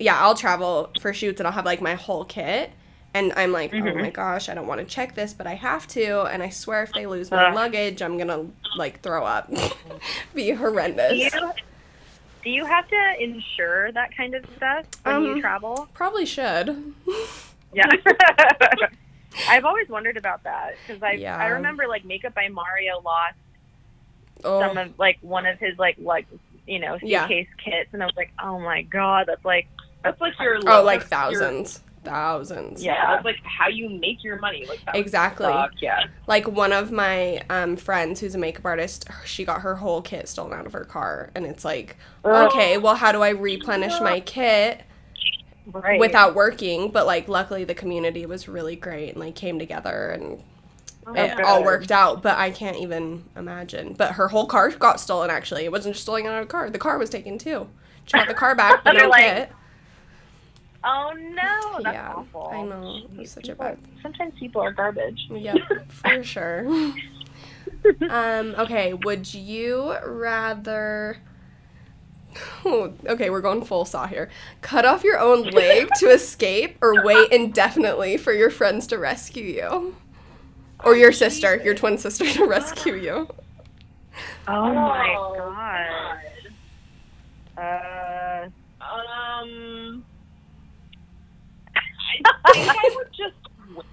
[0.01, 2.71] yeah, I'll travel for shoots and I'll have like my whole kit
[3.13, 3.91] and I'm like, Mhm.
[3.91, 6.49] "Oh my gosh, I don't want to check this, but I have to." And I
[6.49, 7.55] swear if they lose my Ugh.
[7.55, 8.47] luggage, I'm going to
[8.77, 9.51] like throw up.
[10.33, 11.11] Be horrendous.
[11.11, 11.29] Do you
[12.43, 15.87] do you have to insure that kind of stuff when Um, you travel?
[15.93, 16.93] Probably should.
[17.73, 17.87] Yeah.
[19.47, 21.37] I've always wondered about that because I Yeah.
[21.37, 23.35] I remember like Makeup by Mario lost
[24.43, 26.25] Oh, some of like one of his like like
[26.67, 27.27] you know Yeah.
[27.27, 29.67] suitcase kits and I was like oh my god that's like
[30.03, 31.81] That's like your oh like that's your- thousands.
[32.03, 32.83] Thousands.
[32.83, 34.65] Yeah, that's like how you make your money.
[34.65, 35.45] Like Exactly.
[35.45, 36.05] suck, Yeah.
[36.25, 40.27] Like one of my um, friends who's a makeup artist, she got her whole kit
[40.27, 44.19] stolen out of her car, and it's like, okay, well, how do I replenish my
[44.19, 44.81] kit
[45.67, 46.89] right without working?
[46.89, 50.41] But like, luckily, the community was really great and like came together and
[51.05, 51.45] Oh, it good.
[51.45, 52.23] all worked out.
[52.23, 53.93] But I can't even imagine.
[53.93, 55.29] But her whole car got stolen.
[55.29, 57.67] Actually, it wasn't just stolen out of her car; the car was taken too.
[58.05, 59.51] She got the car back, but no like, kit.
[60.83, 62.97] Oh no that's yeah, awful I know.
[63.13, 63.77] It was such a People- bad.
[64.01, 65.57] sometimes people are garbage Yep,
[65.89, 66.65] for sure.
[68.09, 71.17] um, okay, would you rather
[72.63, 74.29] Oh, okay, we're going full saw here.
[74.61, 79.43] Cut off your own leg to escape or wait indefinitely for your friends to rescue
[79.43, 79.95] you?
[80.83, 83.27] Or your sister, your twin sister to rescue you.
[84.47, 86.17] oh my Oh, god
[87.57, 88.47] uh
[88.81, 90.05] Um,
[91.75, 93.35] I think I would just
[93.75, 93.85] wait.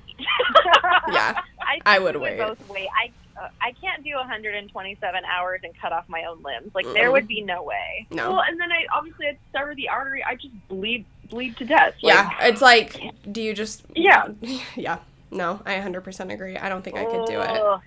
[1.12, 1.40] Yeah.
[1.60, 2.38] I, think I would we wait.
[2.38, 2.88] both wait.
[2.98, 6.74] I uh, I can't do 127 hours and cut off my own limbs.
[6.74, 7.12] Like there Mm-mm.
[7.12, 8.06] would be no way.
[8.10, 8.32] No.
[8.32, 10.24] Well, and then I obviously I'd sever the artery.
[10.24, 11.94] I just bleed bleed to death.
[12.02, 13.00] Like, Yeah, it's like,
[13.30, 13.84] do you just.
[13.94, 14.28] Yeah.
[14.74, 14.98] Yeah.
[15.30, 16.56] No, I 100% agree.
[16.56, 17.80] I don't think I could do it.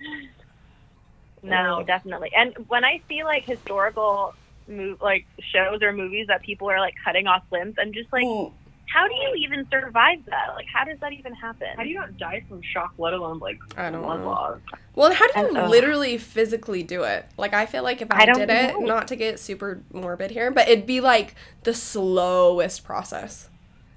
[1.43, 2.31] No, definitely.
[2.37, 4.35] And when I see like historical
[4.67, 8.23] move like shows or movies that people are like cutting off limbs, I'm just like,
[8.25, 8.53] Ooh,
[8.93, 10.53] how do you even survive that?
[10.55, 11.67] Like, how does that even happen?
[11.77, 14.39] How do you not die from shock, let alone like I don't blood know.
[14.39, 14.59] loss?
[14.95, 17.25] Well, how do you And, uh, literally physically do it?
[17.37, 18.81] Like, I feel like if I, I did it, know.
[18.81, 23.49] not to get super morbid here, but it'd be like the slowest process.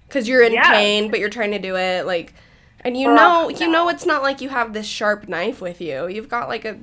[0.08, 0.62] Because you're in Yeah.
[0.62, 2.06] pain, but you're trying to do it.
[2.06, 2.34] Like,
[2.80, 5.80] and you Ugh, know, you know, it's not like you have this sharp knife with
[5.80, 6.06] you.
[6.08, 6.78] You've got like a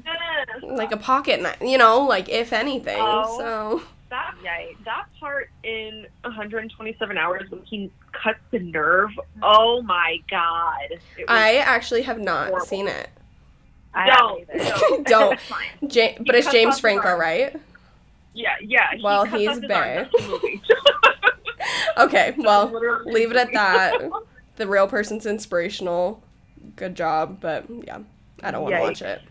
[0.62, 3.24] like a pocket knife, you know, like if anything.
[3.24, 3.26] Oh.
[3.26, 4.84] So That Yikes.
[4.86, 9.09] that part in 127 hours when he cuts the nerve.
[9.41, 10.99] Oh my god!
[11.28, 12.66] I actually have not Horrible.
[12.68, 13.09] seen it.
[13.93, 14.47] I don't
[14.78, 15.34] don't Don't.
[15.34, 15.68] It's fine.
[15.89, 17.55] Ja- but it's James Franco, right?
[18.34, 18.88] Yeah, yeah.
[18.95, 19.68] he Well, he's off his arm.
[19.70, 20.07] bae.
[20.12, 20.62] That's the movie.
[21.97, 22.72] Okay, well,
[23.05, 24.01] leave it at that.
[24.55, 26.24] the real person's inspirational.
[26.76, 27.99] Good job, but yeah,
[28.41, 28.84] I don't want to Yikes.
[28.84, 29.22] watch it.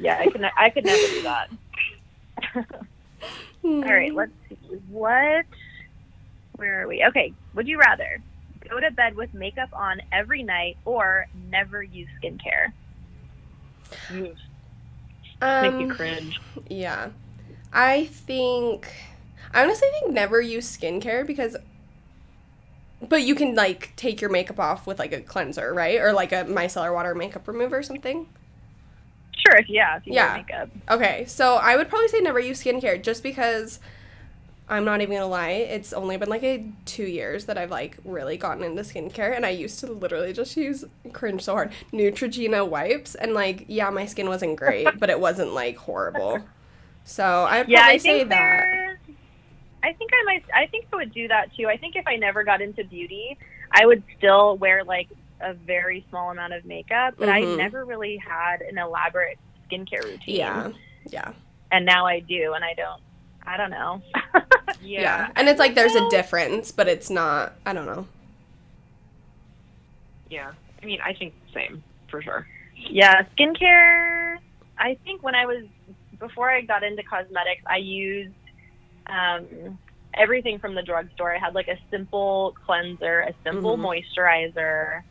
[0.00, 0.40] Yeah, I could.
[0.40, 1.50] Ne- I could never do that.
[3.64, 4.56] All right, let's see.
[4.88, 5.46] What?
[6.56, 7.04] Where are we?
[7.08, 7.34] Okay.
[7.54, 8.20] Would you rather
[8.68, 12.72] go to bed with makeup on every night or never use skincare?
[15.60, 16.40] Make um, you cringe.
[16.68, 17.10] Yeah.
[17.72, 18.92] I think
[19.52, 21.56] I honestly think never use skincare because
[23.00, 26.00] but you can like take your makeup off with like a cleanser, right?
[26.00, 28.28] Or like a micellar water makeup remover or something.
[29.44, 29.56] Sure.
[29.56, 30.34] If yeah, if you Yeah.
[30.36, 30.70] makeup.
[30.90, 33.80] Okay, so I would probably say never use skincare just because
[34.68, 37.98] I'm not even gonna lie, it's only been like a two years that I've like
[38.04, 41.72] really gotten into skincare and I used to literally just use cringe so hard.
[41.92, 46.44] Neutrogena wipes and like yeah, my skin wasn't great, but it wasn't like horrible.
[47.04, 48.96] So I'd probably Yeah, I say that.
[49.82, 50.44] I think I might.
[50.54, 51.66] I think I would do that too.
[51.66, 53.36] I think if I never got into beauty,
[53.72, 55.08] I would still wear like
[55.42, 57.32] a very small amount of makeup, but Mhm.
[57.32, 59.38] I never really had an elaborate
[59.70, 60.36] skincare routine.
[60.36, 60.70] Yeah.
[61.06, 61.32] Yeah.
[61.70, 63.00] And now I do, and I don't.
[63.44, 64.00] I don't know.
[64.84, 65.00] Yeah.
[65.00, 65.28] Yeah.
[65.36, 68.06] And it's like there's a difference, but it's not I don't know.
[70.28, 70.52] Yeah.
[70.82, 72.46] I mean, I think same for sure.
[72.74, 74.38] Yeah, skincare.
[74.78, 75.64] I think when I was
[76.18, 78.32] before I got into cosmetics, I used
[79.06, 79.78] um,
[80.14, 81.32] everything from the drugstore.
[81.34, 84.04] I had like a simple cleanser, a simple Mhm.
[84.16, 85.02] moisturizer,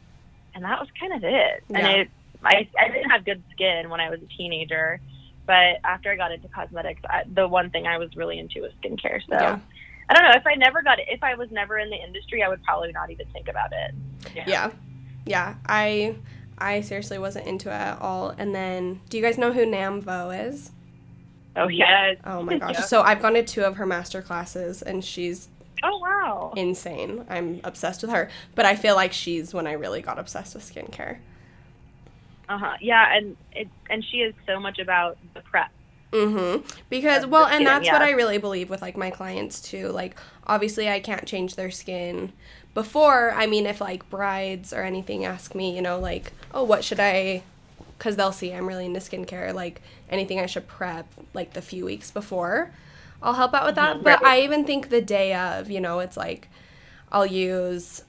[0.54, 1.64] and that was kind of it.
[1.70, 1.90] And Yeah.
[1.92, 2.10] it,
[2.44, 5.00] I, I didn't have good skin when I was a teenager,
[5.46, 8.72] but after I got into cosmetics, I, the one thing I was really into was
[8.84, 9.20] skincare.
[9.28, 9.60] So Yeah.
[10.10, 11.06] I don't know if I never got it.
[11.10, 13.94] If I was never in the industry, I would probably not even think about it.
[14.48, 14.72] Yeah.
[15.26, 15.56] Yeah.
[15.68, 16.16] I
[16.58, 18.30] I seriously wasn't into it at all.
[18.38, 20.72] And then do you guys know who Nam Vo is?
[21.56, 22.08] Oh yeah.
[22.10, 22.18] Yes.
[22.26, 22.74] Oh my gosh.
[22.76, 22.82] Yeah.
[22.82, 25.48] So I've gone to two of her master classes and she's
[25.84, 26.54] Oh wow.
[26.56, 27.26] insane.
[27.30, 28.30] I'm obsessed with her.
[28.56, 31.18] But I feel like she's when I really got obsessed with skincare.
[32.50, 32.78] Uh huh.
[32.82, 35.72] Yeah, and it and she is so much about the prep.
[36.12, 36.68] Mm-hmm.
[36.90, 38.02] Because well, and skin, that's what.
[38.02, 39.90] I really believe with like my clients too.
[39.90, 40.16] Like
[40.46, 42.34] obviously I can't change their skin.
[42.74, 46.84] Before, I mean if like brides or anything ask me, you know, like, "Oh, what
[46.84, 47.44] should I
[48.00, 51.86] cuz they'll see I'm really into skincare, like anything I should prep like the few
[51.86, 52.72] weeks before."
[53.22, 54.04] I'll help out with that.
[54.04, 54.24] But Right.
[54.24, 56.50] I even think the day of, you know, it's like
[57.12, 58.04] I'll use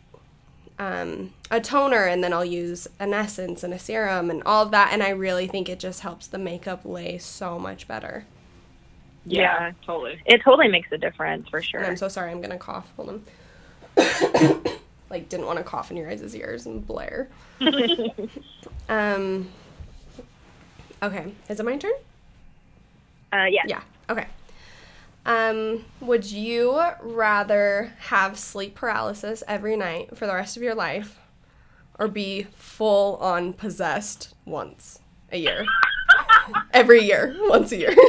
[0.78, 4.70] um, a toner and then I'll use an essence and a serum and all of
[4.72, 4.90] that.
[4.92, 8.26] And I really think it just helps the makeup lay so much better.
[9.24, 10.20] Yeah, totally.
[10.26, 11.86] It totally makes a difference for And sure.
[11.86, 12.92] I'm so sorry, I'm gonna cough.
[12.96, 13.24] Hold on.
[15.10, 17.28] like, didn't want to cough in your guys' ears and blare.
[18.88, 19.48] Um.
[21.02, 21.92] Okay, is it my turn?
[23.32, 23.62] Uh, yeah.
[23.62, 23.80] Yeah.
[24.10, 24.26] Okay.
[25.24, 31.18] Um, would you rather have sleep paralysis every night for the rest of your life,
[31.98, 34.98] or be full on possessed once
[35.30, 35.64] a year?
[36.72, 37.94] every year, once a year.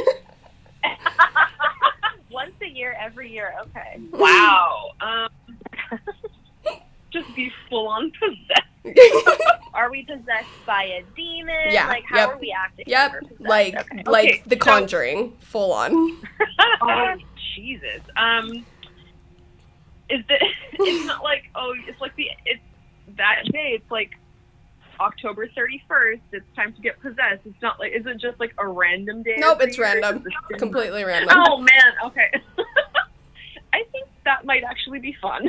[2.30, 3.54] Once a year, every year.
[3.60, 4.00] Okay.
[4.10, 4.90] Wow.
[5.00, 5.28] Um,
[7.12, 8.73] just be full on possessed.
[9.74, 11.54] Are we possessed by a demon?
[11.70, 12.28] Yeah, Like, how yep.
[12.30, 12.84] are we acting?
[12.86, 13.48] yep, when we're possessed?
[13.48, 14.02] like Okay.
[14.06, 16.22] like Okay, The so- Conjuring, full on.
[16.82, 17.14] Oh
[17.56, 18.02] Jesus.
[18.16, 18.64] Um,
[20.10, 20.36] is the
[20.72, 22.60] it's not like oh it's like the it's
[23.16, 24.10] that day it's like
[25.00, 26.20] October thirty first.
[26.32, 27.40] It's time to get possessed.
[27.46, 29.36] It's not like is it just like a random day?
[29.38, 30.24] Nope, it's random.
[30.58, 31.36] Completely random.
[31.46, 31.92] Oh man.
[32.06, 32.30] Okay.
[33.72, 35.48] I think that might actually be fun.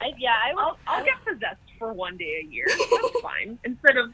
[0.00, 0.60] I, yeah, I would.
[0.60, 2.66] I'll, I'll get possessed for one day a year.
[2.68, 3.58] That's fine.
[3.64, 4.12] Instead of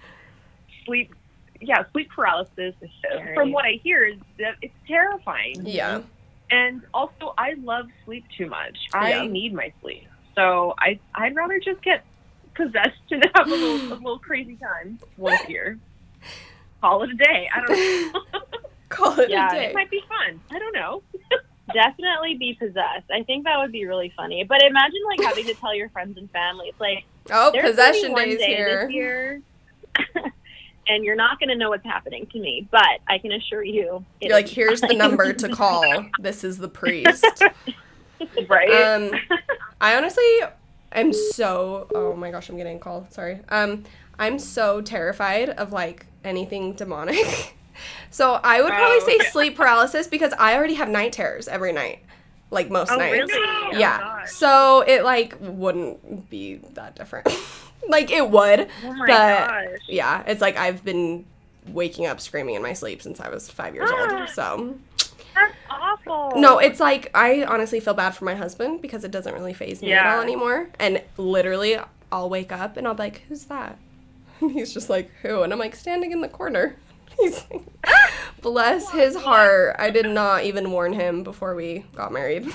[0.84, 1.14] sleep,
[1.60, 2.74] yeah, sleep paralysis.
[3.34, 5.56] From what I hear, is that it's terrifying.
[5.64, 6.02] Yeah.
[6.50, 8.76] And also, I love sleep too much.
[8.92, 9.00] Yeah.
[9.00, 12.04] I need my sleep, so I I'd rather just get
[12.54, 15.78] possessed and have a little a little crazy time once a year.
[16.80, 17.48] Call it a day.
[17.52, 18.40] I don't know.
[18.90, 19.64] Call it Yeah, a day.
[19.70, 20.38] it might be fun.
[20.52, 21.02] I don't know.
[21.72, 23.10] definitely be possessed.
[23.12, 24.44] I think that would be really funny.
[24.44, 26.68] But imagine like having to tell your friends and family.
[26.68, 28.90] It's like oh, there's gonna be possession days day here.
[28.90, 29.42] year,
[30.88, 32.68] and you're not going to know what's happening to me.
[32.70, 36.06] But I can assure you, You're like, here's the number to call.
[36.18, 37.42] This is the priest.
[38.48, 38.70] Right.
[38.70, 39.10] Um,
[39.80, 40.24] I honestly
[40.92, 41.88] am so.
[41.94, 43.06] Oh my gosh, I'm getting a call.
[43.10, 43.40] Sorry.
[43.50, 43.84] Um,
[44.18, 47.56] I'm so terrified of like anything demonic.
[48.10, 51.72] So I would probably Oh, say sleep paralysis because I already have night terrors every
[51.72, 52.00] night,
[52.50, 53.32] like most Oh, nights.
[53.32, 53.32] really?
[53.74, 53.98] Oh, yeah.
[53.98, 54.30] gosh.
[54.30, 57.28] So it like wouldn't be that different.
[57.88, 58.68] like it would.
[58.84, 59.78] Oh my but gosh.
[59.88, 61.24] yeah, it's like I've been
[61.68, 64.08] waking up screaming in my sleep since I was five years old.
[64.10, 64.74] Ah, so
[65.34, 66.32] That's awful.
[66.36, 69.82] no, it's like I honestly feel bad for my husband because it doesn't really phase
[69.82, 70.68] me at all anymore.
[70.78, 71.76] And literally,
[72.12, 73.78] I'll wake up and I'll be like, "Who's that?"
[74.40, 76.76] And he's just like, "Who?" And I'm like, standing in the corner.
[77.18, 77.62] He's like,
[78.40, 79.76] bless his heart.
[79.78, 82.46] I did not even warn him before we got married.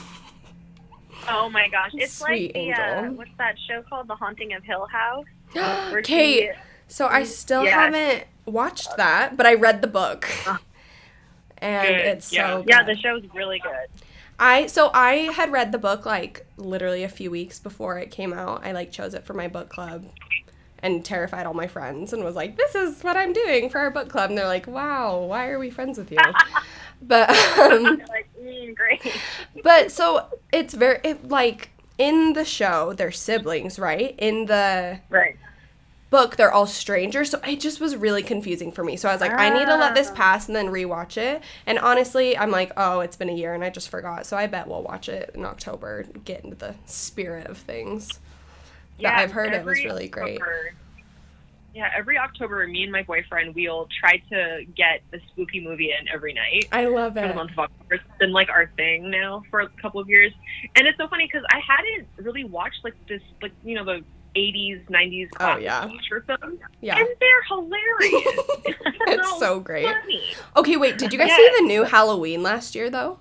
[1.28, 4.08] Oh my gosh, it's Sweet like the uh, what's that show called?
[4.08, 5.26] The Haunting of Hill House.
[6.04, 6.52] Kate,
[6.88, 7.74] so I still Yes.
[7.74, 10.28] haven't watched that, but I read the book.
[11.62, 12.48] And Good, it's yeah.
[12.58, 12.96] so yeah, good.
[12.96, 14.04] the show's really good.
[14.40, 18.32] I so I had read the book like literally a few weeks before it came
[18.34, 18.66] out.
[18.66, 20.06] I like chose it for my book club
[20.82, 23.92] and terrified all my friends and was like, "This is what I'm doing for our
[23.92, 26.18] book club." And they're like, "Wow, why are we friends with you?"
[27.02, 29.02] but um, like, mm, great.
[29.64, 34.16] but so it's very it, like in the show they're siblings, right?
[34.18, 35.36] In the Right.
[36.10, 39.22] book they're all strangers so it just was really confusing for me so i was
[39.22, 40.16] like i need to let this Ah.
[40.16, 43.64] pass and then rewatch it and honestly i'm like oh it's been a year and
[43.64, 47.46] i just forgot so i bet we'll watch it in october get into the spirit
[47.46, 48.20] of things
[49.02, 50.40] but i've heard it was every really great
[51.72, 56.08] yeah, every October, me and my boyfriend we'll try to get a spooky movie in
[56.10, 57.22] every night i love it.
[57.22, 57.94] for the it month of October.
[57.96, 60.34] It's been like our thing now for a couple of years,
[60.76, 64.04] and it's so funny because I hadn't really watched like this, like you know the.
[64.36, 65.88] 80s, 90s Oh, yeah.
[65.88, 68.24] feature films, yeah and they're hilarious.
[69.08, 70.22] it's so great funny.
[70.56, 71.36] okay wait did you guys Yeah.
[71.36, 73.18] see the new halloween last year though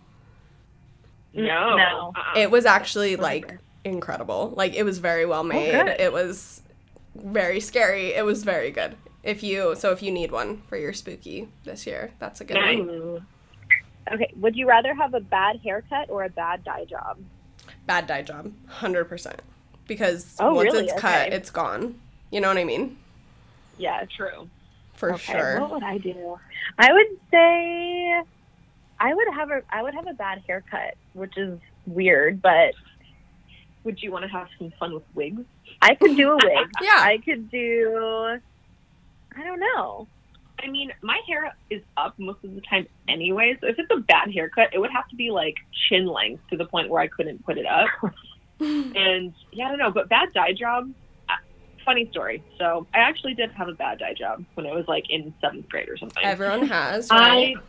[1.33, 2.13] No, No.
[2.15, 2.39] Uh-uh.
[2.39, 6.01] it was actually like incredible like it was very well oh, made good.
[6.01, 6.63] it was
[7.15, 10.93] very scary it was very good if you so if you need one for your
[10.93, 12.79] spooky this year that's a good Nice.
[12.79, 13.27] one
[14.11, 17.19] Okay, would you rather have a bad haircut or a bad dye job?
[17.87, 19.37] bad dye job 100%
[19.87, 20.85] because Oh, once really?
[20.85, 21.37] it's cut Okay.
[21.37, 21.99] it's gone
[22.31, 22.97] you know what i mean
[23.79, 24.49] Yeah, true.
[24.95, 26.39] for okay, sure What would I do?
[26.79, 28.23] I would say
[29.01, 32.75] I would have a I would have a bad haircut, which is weird, but
[33.89, 35.41] would you want to have some fun with wigs?
[35.81, 36.67] I could do a wig.
[36.83, 36.99] Yeah.
[36.99, 38.39] I could do.
[39.35, 40.07] I don't know.
[40.63, 43.97] I mean, my hair is up most of the time anyway, so if it's a
[44.01, 45.55] bad haircut, it would have to be like
[45.89, 47.89] chin length to the point where I couldn't put it up.
[48.61, 50.91] and yeah, I don't know, but bad dye job.
[51.31, 51.33] uh,
[51.83, 52.43] Funny story.
[52.59, 55.67] So I actually did have a bad dye job when I was like in seventh
[55.71, 56.23] grade or something.
[56.23, 57.57] Everyone has, right?
[57.57, 57.61] I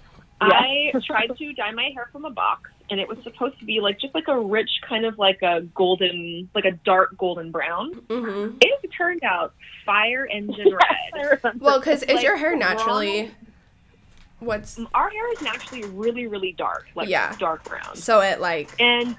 [1.05, 3.99] tried to dye my hair from a box, and it was supposed to be like
[3.99, 7.93] just like a rich kind of like a golden, like a dark golden brown.
[8.09, 9.53] hmm It turned out
[9.85, 10.75] fire engine
[11.13, 11.51] red.
[11.59, 13.31] Well, because is Like, your hair naturally
[14.39, 17.35] what's Our hair is naturally really, really dark, like Yeah.
[17.37, 17.95] dark brown.
[17.95, 19.15] so it like And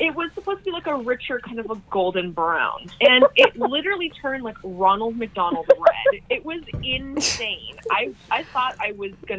[0.00, 2.90] it was supposed to be like a richer kind of a golden brown.
[3.00, 6.20] And it literally turned like Ronald McDonald red.
[6.30, 7.76] It was insane.
[7.90, 9.38] I, I thought I was going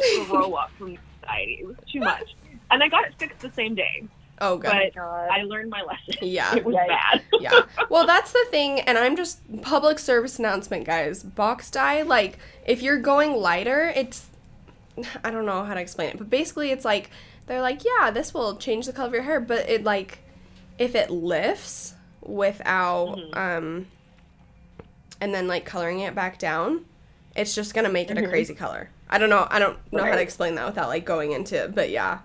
[0.00, 1.58] to throw up from anxiety.
[1.62, 2.34] It was too much.
[2.70, 4.04] And I got it fixed the same day.
[4.40, 4.72] oh god.
[4.94, 6.14] But I learned my lesson.
[6.22, 6.54] yeah.
[6.56, 6.88] It was Yikes.
[6.88, 7.22] bad.
[7.40, 7.60] yeah.
[7.88, 11.22] Well, that's the thing, and I'm just public service announcement, guys.
[11.22, 14.28] Box dye, like, if you're going lighter, it's
[15.24, 17.10] I don't know how to explain it, but basically, it's like
[17.46, 20.18] they're like, yeah, this will change the color of your hair, but it like
[20.78, 23.36] if it lifts without Mhm.
[23.36, 23.86] um
[25.20, 26.84] and then like coloring it back down,
[27.36, 28.28] it's just gonna make it a Mhm.
[28.30, 28.90] crazy color.
[29.10, 29.46] I don't know.
[29.50, 32.20] I don't know how to explain that without like going into it, but yeah.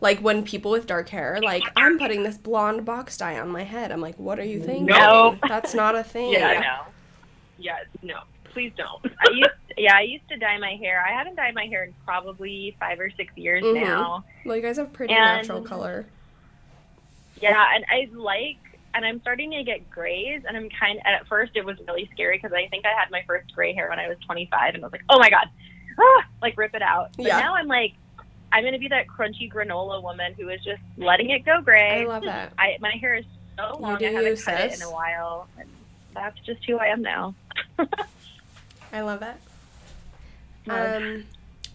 [0.00, 3.64] Like when people with dark hair, like I'm putting this blonde box dye on my
[3.64, 3.92] head.
[3.92, 4.86] I'm like, what are you thinking?
[4.86, 5.36] No.
[5.46, 6.32] That's not a thing.
[6.32, 6.60] Yeah, Yeah.
[6.60, 6.80] no.
[7.58, 8.20] Yeah, no.
[8.44, 9.04] Please don't.
[9.04, 11.04] I used, yeah, I used to dye my hair.
[11.06, 13.84] I haven't dyed my hair in probably five or six years Mhm.
[13.84, 14.24] now.
[14.46, 16.06] Well, you guys have pretty And- natural color.
[17.40, 18.56] Yeah, and I like,
[18.94, 20.98] and I'm starting to get grays, and I'm kind.
[20.98, 23.72] Of, at first, it was really scary because I think I had my first gray
[23.72, 25.48] hair when I was 25, and I was like, oh my god,
[26.00, 27.10] ah, like rip it out.
[27.16, 27.38] But Yeah.
[27.40, 27.94] now I'm like,
[28.52, 32.02] I'm gonna be that crunchy granola woman who is just letting it go gray.
[32.02, 32.52] I love that.
[32.58, 33.24] I my hair is
[33.56, 33.98] so long.
[33.98, 35.68] do I haven't cut it in a while, and
[36.14, 37.34] that's just who I am now.
[38.92, 40.70] I love it.
[40.70, 41.24] Um,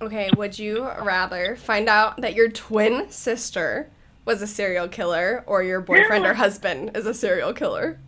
[0.01, 3.89] okay, would you rather find out that your twin sister
[4.25, 7.99] was a serial killer or your boyfriend or husband is a serial killer?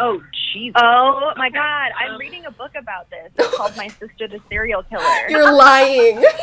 [0.00, 0.20] Oh,
[0.52, 0.80] Jesus.
[0.82, 3.30] Oh my god, I'm Um, reading a book about this.
[3.38, 5.04] It's called My Sister the Serial Killer.
[5.28, 6.24] You're lying.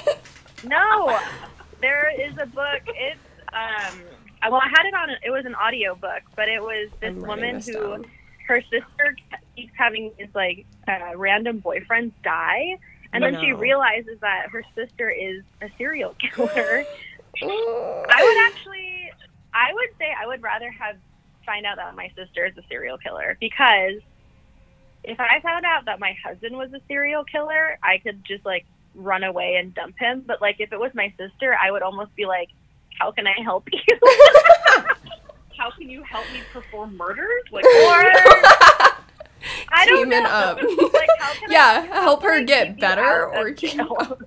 [0.63, 1.19] No,
[1.81, 2.81] there is a book.
[2.87, 3.19] It's
[3.53, 4.01] um.
[4.51, 5.09] Well, I had it on.
[5.23, 8.05] It was an audio book, but it was this woman this who down.
[8.47, 9.15] her sister
[9.55, 12.79] keeps having these like uh, random boyfriends die,
[13.13, 16.83] and then she realizes that her sister is a serial killer.
[17.43, 19.11] I would actually,
[19.53, 20.95] I would say I would rather have
[21.47, 23.99] find out that my sister is a serial killer because
[25.03, 28.65] if I found out that my husband was a serial killer, I could just like
[28.93, 30.23] run away and dump him.
[30.27, 32.49] But like if it was my sister, I would almost be like,
[32.99, 33.79] "How can I help you?"
[35.57, 37.43] How can you help me perform murders?
[37.51, 40.29] Like, I don't Teaming know.
[40.29, 40.57] up.
[40.57, 44.19] like, how can yeah, I, help her get better or jail?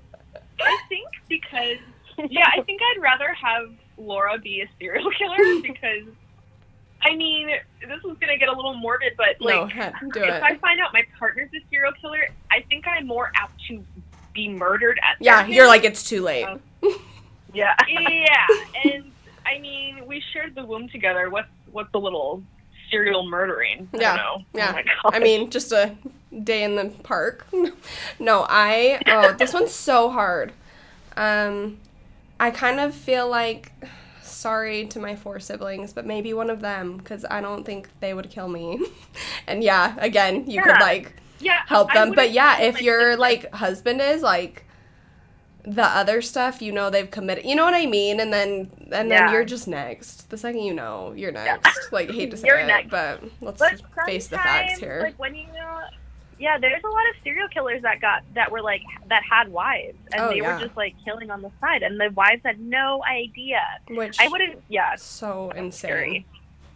[0.60, 1.78] I think because
[2.28, 6.08] yeah, I think I'd rather have Laura be a serial killer because
[7.02, 7.48] I mean,
[7.80, 9.74] this is gonna get a little morbid, but no, like
[10.12, 13.60] do if I find out my partner's a serial killer, I think I'm more apt
[13.68, 13.84] to
[14.34, 16.44] be murdered at Yeah, you're like it's too late.
[16.44, 16.60] Um,
[17.52, 17.74] Yeah.
[17.88, 18.46] yeah,
[18.84, 19.12] and
[19.46, 21.30] I mean, we shared the womb together.
[21.30, 22.42] What's what's the little
[22.90, 23.88] serial murdering?
[23.92, 24.44] I Yeah, don't know.
[24.54, 24.82] yeah.
[25.04, 25.96] Oh I mean, just a
[26.44, 27.46] day in the park.
[28.18, 30.52] no, I oh, this one's so hard.
[31.16, 31.78] Um
[32.38, 33.72] I kind of feel like
[34.40, 38.14] sorry to my four siblings, but maybe one of them cuz I don't think they
[38.14, 38.80] would kill me.
[39.46, 42.12] and yeah, again, you could like yeah, help them.
[42.14, 44.64] But yeah, if your like husband is like
[45.64, 47.44] the other stuff, you know they've committed.
[47.44, 48.20] You know what I mean?
[48.20, 49.30] And then and then Yeah.
[49.32, 50.30] you're just next.
[50.30, 51.92] The second you know, you're next.
[51.92, 52.90] Like hate to say it, next.
[52.90, 55.02] but let's But face the facts here.
[55.02, 55.46] Like when you
[56.40, 59.98] yeah, there's a lot of serial killers that got that were like that had wives
[60.12, 60.54] and Oh, they yeah.
[60.54, 63.60] were just like killing on the side and the wives had no idea.
[63.88, 65.70] Which I wouldn't yeah, so insane.
[65.70, 66.26] scary.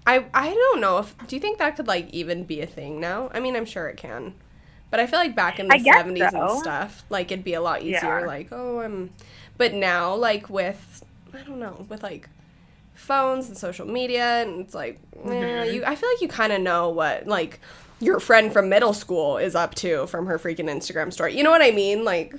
[0.06, 3.00] I I don't know if do you think that could like even be a thing
[3.00, 3.30] now?
[3.34, 4.34] I mean, I'm sure it can.
[4.90, 7.60] But I feel like back in the guess 70s and stuff, like it'd be a
[7.62, 8.20] lot easier Yeah.
[8.20, 9.10] like, oh, I'm
[9.56, 12.28] but now like with I don't know, with like
[12.94, 15.64] phones and social media and it's like eh, Mm-hmm.
[15.64, 17.60] you I feel like you kind of know what like
[18.04, 21.36] your friend from middle school is up to from her freaking Instagram story.
[21.36, 22.04] You know what I mean?
[22.04, 22.34] Like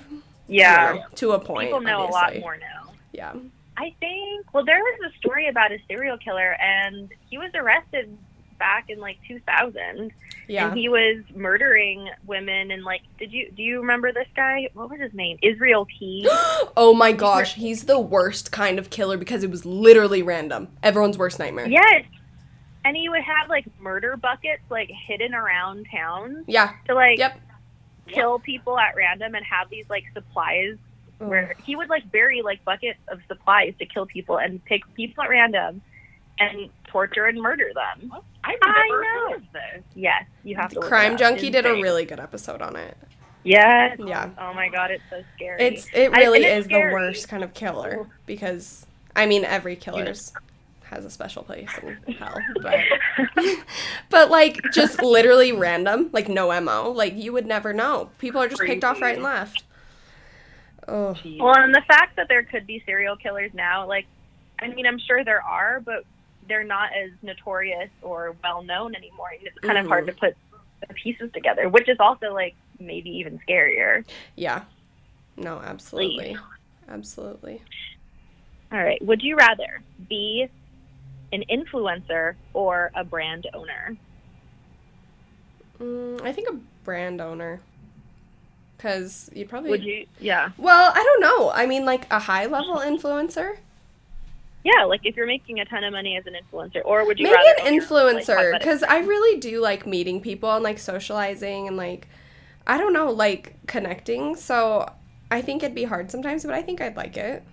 [0.48, 0.86] Yeah.
[0.88, 1.68] don't know, to a point.
[1.68, 2.92] People know a lot more now.
[3.12, 3.32] Yeah.
[3.76, 8.16] I think well there was a story about a serial killer and he was arrested
[8.58, 10.12] back in like 2000
[10.48, 10.68] Yeah.
[10.68, 14.88] and he was murdering women and like did you do you remember this guy what
[14.88, 16.26] was his name israel p
[16.76, 20.68] oh my gosh, he's the worst kind of killer because it was literally random.
[20.82, 21.68] Everyone's worst nightmare.
[21.68, 22.04] yes
[22.86, 26.72] and he would have like murder buckets like hidden around town Yeah.
[26.86, 27.40] to like Yep.
[28.06, 30.76] kill people at random and have these like supplies
[31.20, 31.26] mm.
[31.26, 35.24] where he would like bury like buckets of supplies to kill people and pick people
[35.24, 35.82] at random
[36.38, 38.12] and torture and murder them.
[38.44, 39.28] I've I know.
[39.30, 39.82] heard of this.
[39.96, 40.80] Yes, you have to.
[40.80, 41.18] look Crime up.
[41.18, 42.96] Junkie did a really good episode on it.
[43.42, 43.98] Yes.
[44.04, 44.30] Yeah.
[44.38, 45.60] Oh my god, it's so scary.
[45.62, 46.90] It's it really and it's is scary.
[46.90, 50.32] the worst kind of killer because I mean every killer's
[50.90, 51.70] has a special place
[52.06, 52.74] in hell, but
[54.10, 58.10] but like just literally random, like no mo, like you would never know.
[58.18, 59.64] People are just picked off right and left.
[60.88, 64.06] Oh, Well, and the fact that there could be serial killers now, like,
[64.60, 66.04] I mean, I'm sure there are, but
[66.48, 69.30] they're not as notorious or well known anymore.
[69.36, 70.18] And it's kind of hard to Mhm.
[70.20, 70.36] put
[70.86, 74.04] the pieces together, which is also like maybe even scarier.
[74.36, 74.62] yeah.
[75.38, 76.36] No, absolutely.
[76.88, 77.60] Absolutely.
[78.72, 79.04] All right.
[79.04, 80.48] Would you rather be
[81.32, 83.96] an influencer or a brand owner?
[85.80, 87.60] Mm, I think a brand owner.
[88.78, 90.06] Cuz you'd probably Would you?
[90.20, 90.50] Yeah.
[90.58, 91.50] Well, I don't know.
[91.50, 93.56] I mean like a high level influencer?
[94.64, 94.84] Yeah.
[94.84, 97.36] Like if you're making a ton of money as an influencer, or would you maybe
[97.36, 102.08] an like, influencer because i really do like meeting people and like socializing and like
[102.66, 104.90] i don't know like connecting so
[105.30, 107.44] i think it'd be hard sometimes but i think i'd like it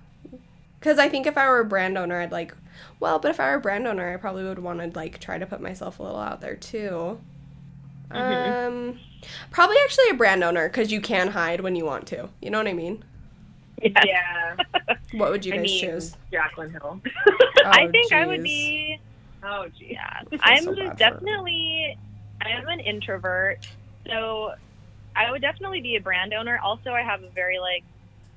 [0.79, 2.55] because i think if i were a brand owner i'd like
[2.99, 5.37] well but if i were a brand owner i probably would want to like try
[5.37, 7.19] to put myself a little out there too
[8.11, 8.67] Mhm.
[8.93, 8.99] um
[9.51, 12.57] probably actually a brand owner because you can hide when you want to you know
[12.59, 13.03] what i mean
[13.81, 14.03] Yeah.
[14.05, 14.55] Yeah.
[15.13, 17.01] what would you I guys mean, choose Jaclyn Hill.
[17.65, 18.99] I Oh, think I would be.
[19.43, 19.93] oh, gee.
[19.93, 20.21] Yeah.
[20.41, 21.97] I'm so just definitely.
[22.41, 23.59] I am an introvert,
[24.07, 24.53] so
[25.15, 26.59] I would definitely be a brand owner.
[26.59, 27.83] Also, I have a very like.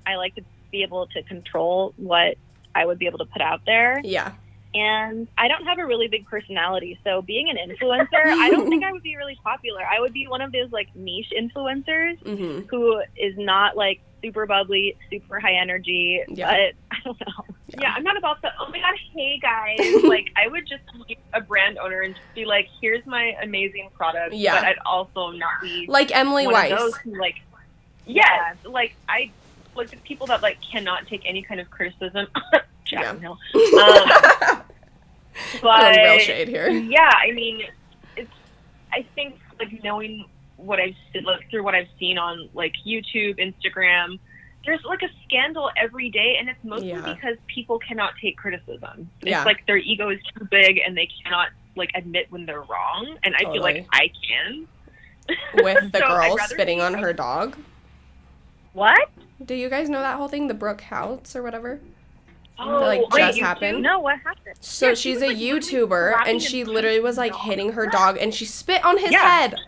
[0.06, 0.42] I like to
[0.72, 2.36] be able to control what
[2.76, 4.00] I would be able to put out there.
[4.04, 4.32] yeah
[4.74, 8.84] And I don't have a really big personality, so being an influencer, I don't think
[8.84, 9.82] I would be really popular.
[9.90, 14.44] I would be one of those like niche influencers mm-hmm who is not like super
[14.46, 16.50] bubbly, super high energy, Yeah.
[16.50, 17.44] but I don't know.
[17.78, 20.02] Yeah, I'm not about the, oh my god, hey guys.
[20.14, 23.90] like, I would just be a brand owner and just be like, here's my amazing
[23.94, 24.34] product.
[24.34, 24.54] Yeah.
[24.56, 27.36] But I'd also not be like emily weiss who, like,
[28.06, 29.30] yes, like, I,
[29.76, 32.26] like, the people that, like, cannot take any kind of criticism.
[32.86, 33.38] Jaclyn Hill.
[33.54, 34.62] Um,
[35.60, 37.62] Throwing real but, shade here yeah, I mean,
[38.16, 38.30] it's,
[38.92, 40.24] I think, like, knowing
[40.56, 44.18] what I've seen, like, through what I've seen on, like, YouTube, Instagram,
[44.64, 47.14] there's like a scandal every day, and it's mostly Yeah.
[47.14, 49.08] because people cannot take criticism.
[49.20, 49.44] It's Yeah.
[49.44, 53.16] like their ego is too big, and they cannot like admit when they're wrong.
[53.22, 54.66] And I feel like I can.
[55.62, 57.56] with the So girl spitting on her dog.
[58.72, 59.08] What?
[59.44, 61.80] Do you guys know that whole thing, the Brooke Houts or whatever?
[62.58, 63.82] Oh, like, wait, just happened?
[63.82, 64.56] No, what happened?
[64.60, 67.72] So Yeah, she she's was, a like, YouTuber, and she literally was like the hitting
[67.72, 67.92] her dog.
[67.92, 69.18] dog, and she spit on his Yeah.
[69.28, 69.60] head.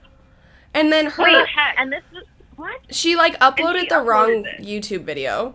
[0.72, 1.46] And then her, Wait,
[1.76, 2.24] and this is
[2.56, 2.80] what?
[2.90, 4.62] she like uploaded she the wrong it.
[4.62, 5.54] YouTube video,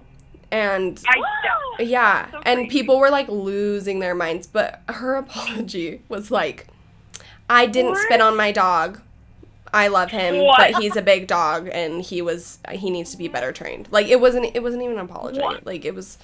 [0.52, 1.16] and I
[1.78, 1.80] don't.
[1.90, 4.46] yeah, so and people were like losing their minds.
[4.46, 6.68] But her apology was like,
[7.50, 8.00] "I didn't What?
[8.00, 9.02] spit on my dog.
[9.74, 10.58] I love him, What?
[10.58, 14.08] but he's a big dog, and he was he needs to be better trained." Like
[14.08, 15.40] it wasn't it wasn't even an apology.
[15.42, 15.66] What?
[15.66, 16.18] Like it was.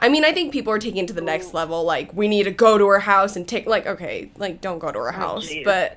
[0.00, 1.82] I mean, I think people are taking it to the next level.
[1.82, 4.92] Like, we need to go to her house and take, like, okay, like, don't go
[4.92, 5.48] to her house.
[5.48, 5.64] jeez.
[5.64, 5.96] but,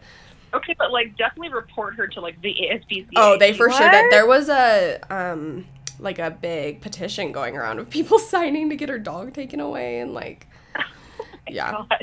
[0.56, 3.10] Okay, but like definitely report her to like the ASPCA.
[3.16, 4.12] oh, they for sure did.
[4.12, 5.68] There was a, um,
[6.00, 10.00] like, a big petition going around of people signing to get her dog taken away.
[10.00, 10.48] And, like,
[11.48, 11.72] yeah.
[11.72, 12.02] Gosh.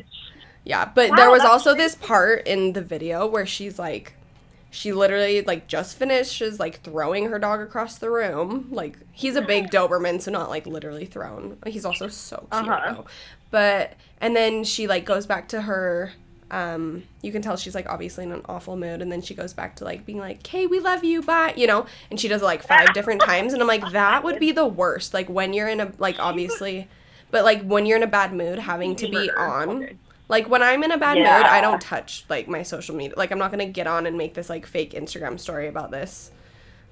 [0.65, 4.15] Yeah, but Wow, there was that's also this part in the video where she's like,
[4.71, 8.69] she literally like just finishes like throwing her dog across the room.
[8.71, 11.57] Like he's a big Doberman, so not like literally thrown.
[11.67, 12.93] He's also so cute Uh-huh.
[12.95, 13.05] though.
[13.51, 16.13] But and then she like goes back to her.
[16.51, 19.53] Um, you can tell she's like obviously in an awful mood, and then she goes
[19.53, 21.87] back to like being like, "Hey, we love you, bye," you know.
[22.11, 24.67] And she does it like five different times, and I'm like, that would be the
[24.67, 25.13] worst.
[25.15, 26.89] Like when you're in a like obviously,
[27.31, 29.99] but like when you're in a bad mood, having to be on.
[30.29, 33.15] Like when I'm in a bad mood, I don't touch like my social media.
[33.17, 36.31] Like I'm not gonna get on and make this like fake Instagram story about this.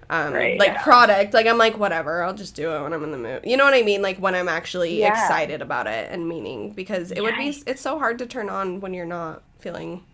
[0.09, 0.82] Um, Right, like yeah.
[0.82, 3.43] product, like I'm like whatever, I'll just do it when I'm in the mood.
[3.45, 4.03] You know what I mean?
[4.03, 5.11] Like when I'm actually Yeah.
[5.12, 8.80] excited about it and meaning because it would be it's so hard to turn on
[8.80, 10.05] when you're not feeling.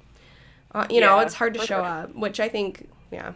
[0.74, 3.32] Uh, you know, it's hard to show up, which I think, yeah.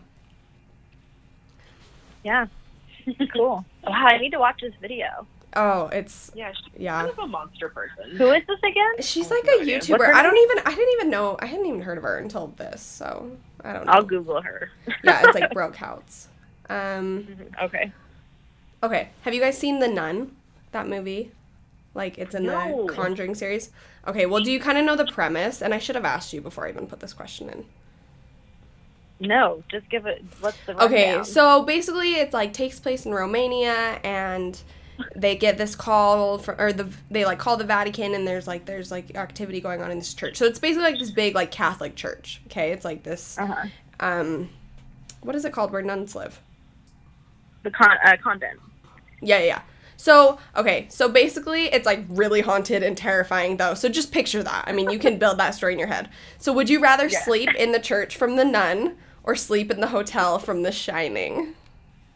[2.24, 2.46] Yeah.
[3.32, 3.64] cool.
[3.84, 5.26] Wow, I need to watch this video.
[5.56, 7.00] Oh, it's Yeah, she's Yeah.
[7.00, 8.16] kind of a monster person.
[8.16, 8.92] Who is this again?
[9.00, 9.80] she's like a idea.
[9.80, 10.12] YouTuber.
[10.14, 12.82] I don't even I didn't even know I hadn't even heard of her until this,
[12.82, 13.32] so
[13.64, 13.92] I don't know.
[13.92, 14.70] I'll Google her.
[15.02, 16.28] yeah, it's like Brooke Houts.
[16.68, 17.26] Um,
[17.62, 17.90] Okay.
[18.82, 20.36] Okay, have you guys seen The Nun?
[20.72, 21.32] That movie
[21.94, 22.86] Like it's in No.
[22.86, 23.70] the Conjuring series.
[24.06, 25.62] Okay, well, do you kind of know the premise?
[25.62, 27.64] And I should have asked you before I even put this question in.
[29.18, 30.22] No, just give it.
[30.40, 34.60] What's the Okay, so basically, it's like takes place in Romania, and
[35.14, 38.64] they get this call from, or the they like call the Vatican, and there's like
[38.66, 40.36] there's like activity going on in this church.
[40.36, 42.40] So it's basically like this big like Catholic church.
[42.46, 43.38] Okay, it's like this.
[43.38, 43.66] uh-huh.
[44.00, 44.50] Um,
[45.22, 46.40] what is it called where nuns live?
[47.62, 48.60] the con- uh, convent.
[49.20, 49.44] Yeah, yeah.
[49.44, 49.62] yeah.
[49.96, 53.74] So, okay, so basically it's like really haunted and terrifying though.
[53.74, 54.64] So just picture that.
[54.66, 56.10] I mean, you can build that story in your head.
[56.38, 57.22] So would you rather Yeah.
[57.22, 61.54] sleep in the church from the nun or sleep in the hotel from the shining?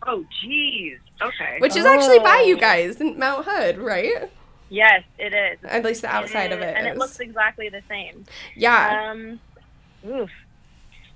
[0.07, 0.99] Oh, jeez.
[1.21, 1.57] Okay.
[1.59, 2.61] Which is actually by you Oh.
[2.61, 4.31] guys in Mount Hood, right?
[4.71, 5.59] Yes, it is.
[5.65, 6.93] At least the outside of it and is.
[6.93, 8.25] it looks exactly the same.
[8.57, 9.11] yeah.
[9.11, 9.41] Um,
[10.09, 10.31] oof.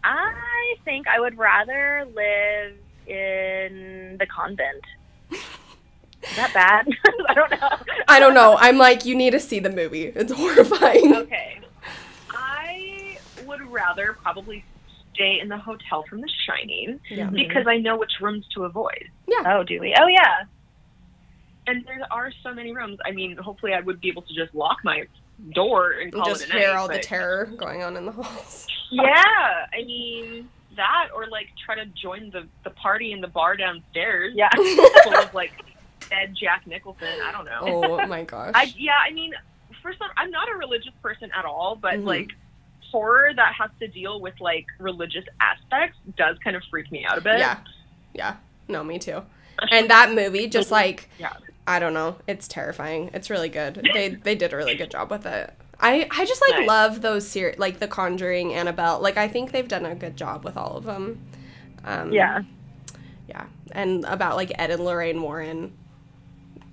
[0.03, 2.75] I think I would rather live
[3.07, 4.85] in the convent.
[5.31, 6.87] Is that bad?
[7.29, 7.69] I don't know.
[8.09, 8.57] I don't know.
[8.59, 10.07] I'm like, you need to see the movie.
[10.15, 11.15] It's horrifying.
[11.17, 11.61] Okay.
[12.31, 14.65] I would rather probably
[15.15, 17.31] stay in the hotel from The Shining Yeah.
[17.31, 19.09] because I know which rooms to avoid.
[19.27, 19.57] Yeah.
[19.57, 19.95] Oh, do we?
[19.99, 20.45] Oh, yeah.
[21.67, 22.99] And there are so many rooms.
[23.05, 25.05] I mean, hopefully I would be able to just lock my
[25.53, 28.13] door and call Just it a hear night, all the terror going on in the
[28.13, 28.67] halls.
[28.91, 33.57] Yeah, I mean that, or like try to join the the party in the bar
[33.57, 34.35] downstairs.
[34.37, 34.51] Yeah.
[34.55, 35.51] full of like
[36.11, 37.09] dead Jack Nicholson.
[37.25, 37.61] I don't know.
[37.63, 38.53] Oh my gosh.
[38.55, 39.33] I yeah, I mean,
[39.83, 42.05] for some, I'm not a religious person at all, but Mhm.
[42.07, 42.29] like
[42.95, 47.19] horror that has to deal with like religious aspects does kind of freak me out
[47.19, 47.39] a bit.
[47.39, 47.59] yeah.
[48.15, 48.37] Yeah.
[48.69, 49.23] No, me too.
[49.71, 51.33] And that movie just like yeah,
[51.67, 52.17] I don't know.
[52.29, 53.11] It's terrifying.
[53.13, 53.89] It's really good.
[53.93, 55.53] They they did a really good job with it.
[55.81, 56.69] I I just like Nice.
[56.69, 59.01] love those series like The Conjuring, Annabelle.
[59.01, 61.19] Like I think they've done a good job with all of them.
[61.85, 62.43] Um, Yeah.
[63.29, 65.73] yeah, and about like Ed and Lorraine Warren,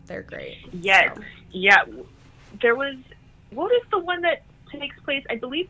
[0.06, 0.58] they're great.
[0.72, 1.84] yes, So, yeah.
[2.62, 2.96] There was
[3.50, 5.24] what is the one that takes place?
[5.30, 5.68] I believe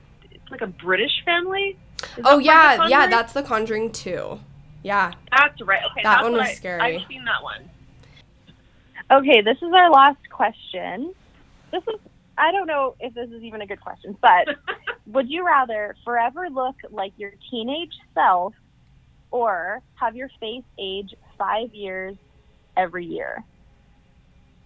[0.51, 1.77] like a British family.
[2.17, 4.39] Is Oh yeah, The yeah, that's The Conjuring too.
[4.83, 5.81] Yeah, that's right.
[5.91, 6.81] Okay, That one was I- scary.
[6.97, 7.69] I've seen that one.
[9.11, 11.13] Okay, this is our last question.
[11.71, 11.99] This is,
[12.37, 14.47] I don't know if this is even a good question, but
[15.07, 18.53] would you rather forever look like your teenage self
[19.31, 22.15] or have your face age five years
[22.77, 23.43] every year?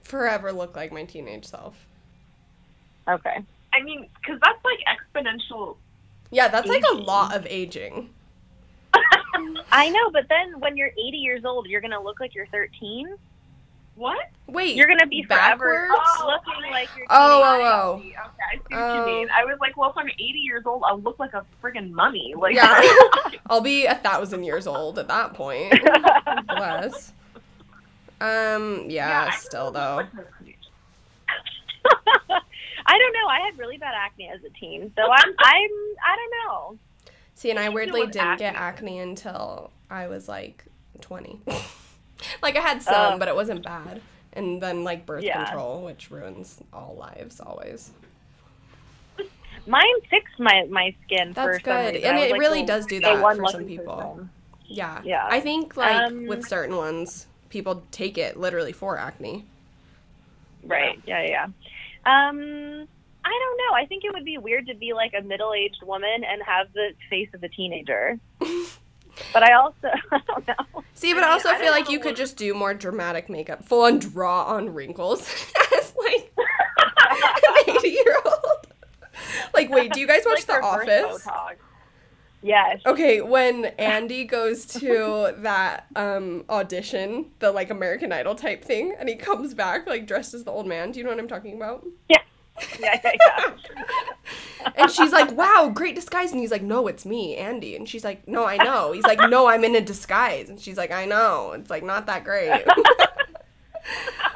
[0.03, 1.87] forever look like my teenage self.
[3.07, 3.43] Okay.
[3.75, 5.77] I mean, because that's like exponential.
[6.31, 8.09] Yeah, that's like a lot of aging.
[9.71, 12.47] I know, but then when you're 80 years old, you're going to look like you're
[12.47, 13.15] 13.
[13.95, 14.17] What?
[14.47, 16.19] Wait, You're going to be forever Backwards?
[16.25, 17.99] looking like you're Oh, oh, oh.
[17.99, 18.95] Okay, I see what Oh.
[18.99, 19.29] you mean.
[19.33, 22.33] I was like, well, if I'm 80 years old, I'll look like a friggin' mummy.
[22.37, 22.81] Like, Yeah.
[23.49, 25.73] I'll be a thousand years old at that point.
[26.47, 27.13] Bless.
[28.19, 30.07] Um, yeah, I still though.
[32.85, 32.95] Look like her.
[32.95, 33.27] I don't know.
[33.29, 35.71] I had really bad acne as a teen, so I'm I'm
[36.03, 36.77] I don't know.
[37.35, 38.95] See, and I Deal weirdly didn't get acne.
[38.95, 40.63] acne until I was like
[41.01, 41.41] 20.
[42.41, 43.17] like I had some, Oh.
[43.19, 44.01] but it wasn't bad.
[44.33, 45.43] And then like birth Yeah.
[45.45, 47.91] control, which ruins all lives always.
[49.67, 51.95] Mine fixed my my skin That's good.
[51.95, 53.95] And it like really the- does do that for some people.
[53.95, 54.29] person.
[54.67, 55.01] Yeah.
[55.03, 55.27] Yeah.
[55.29, 59.45] I think like Um, with certain ones, people take it literally for acne.
[60.63, 61.01] Right.
[61.05, 61.27] Yeah, yeah.
[61.29, 61.47] yeah.
[62.05, 62.87] Um,
[63.25, 63.75] I don't know.
[63.75, 66.91] I think it would be weird to be like a middle-aged woman and have the
[67.09, 68.19] face of a teenager.
[69.33, 69.75] but I also
[70.11, 70.83] I don't know.
[70.93, 73.83] See, but I also I feel like you could just do more dramatic makeup, full
[73.83, 75.21] on draw on wrinkles
[75.77, 76.31] as like
[77.67, 78.67] an 80 year old.
[79.53, 81.25] Like, wait, do you guys watch Like The Office?
[81.25, 81.55] Botox.
[82.45, 82.79] Yes.
[82.85, 89.09] Okay, when Andy goes to that um, audition, the like American Idol type thing, and
[89.09, 90.91] he comes back like dressed as the old man.
[90.91, 91.83] Do you know what I'm talking about?
[92.07, 92.17] Yeah.
[92.79, 93.53] Yeah, yeah, yeah.
[94.77, 98.03] And she's like, "Wow, great disguise." And he's like, "No, it's me, Andy." And she's
[98.03, 101.05] like, "No, I know." He's like, "No, I'm in a disguise." And she's like, "I
[101.05, 102.63] know." It's like not that great.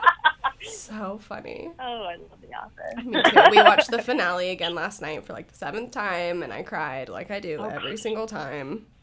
[0.77, 1.69] so funny.
[1.79, 3.05] oh, I love The Office.
[3.05, 3.49] Me too.
[3.51, 7.09] We watched the finale again last night for like the seventh time, and I cried
[7.09, 8.85] like I do oh every single time.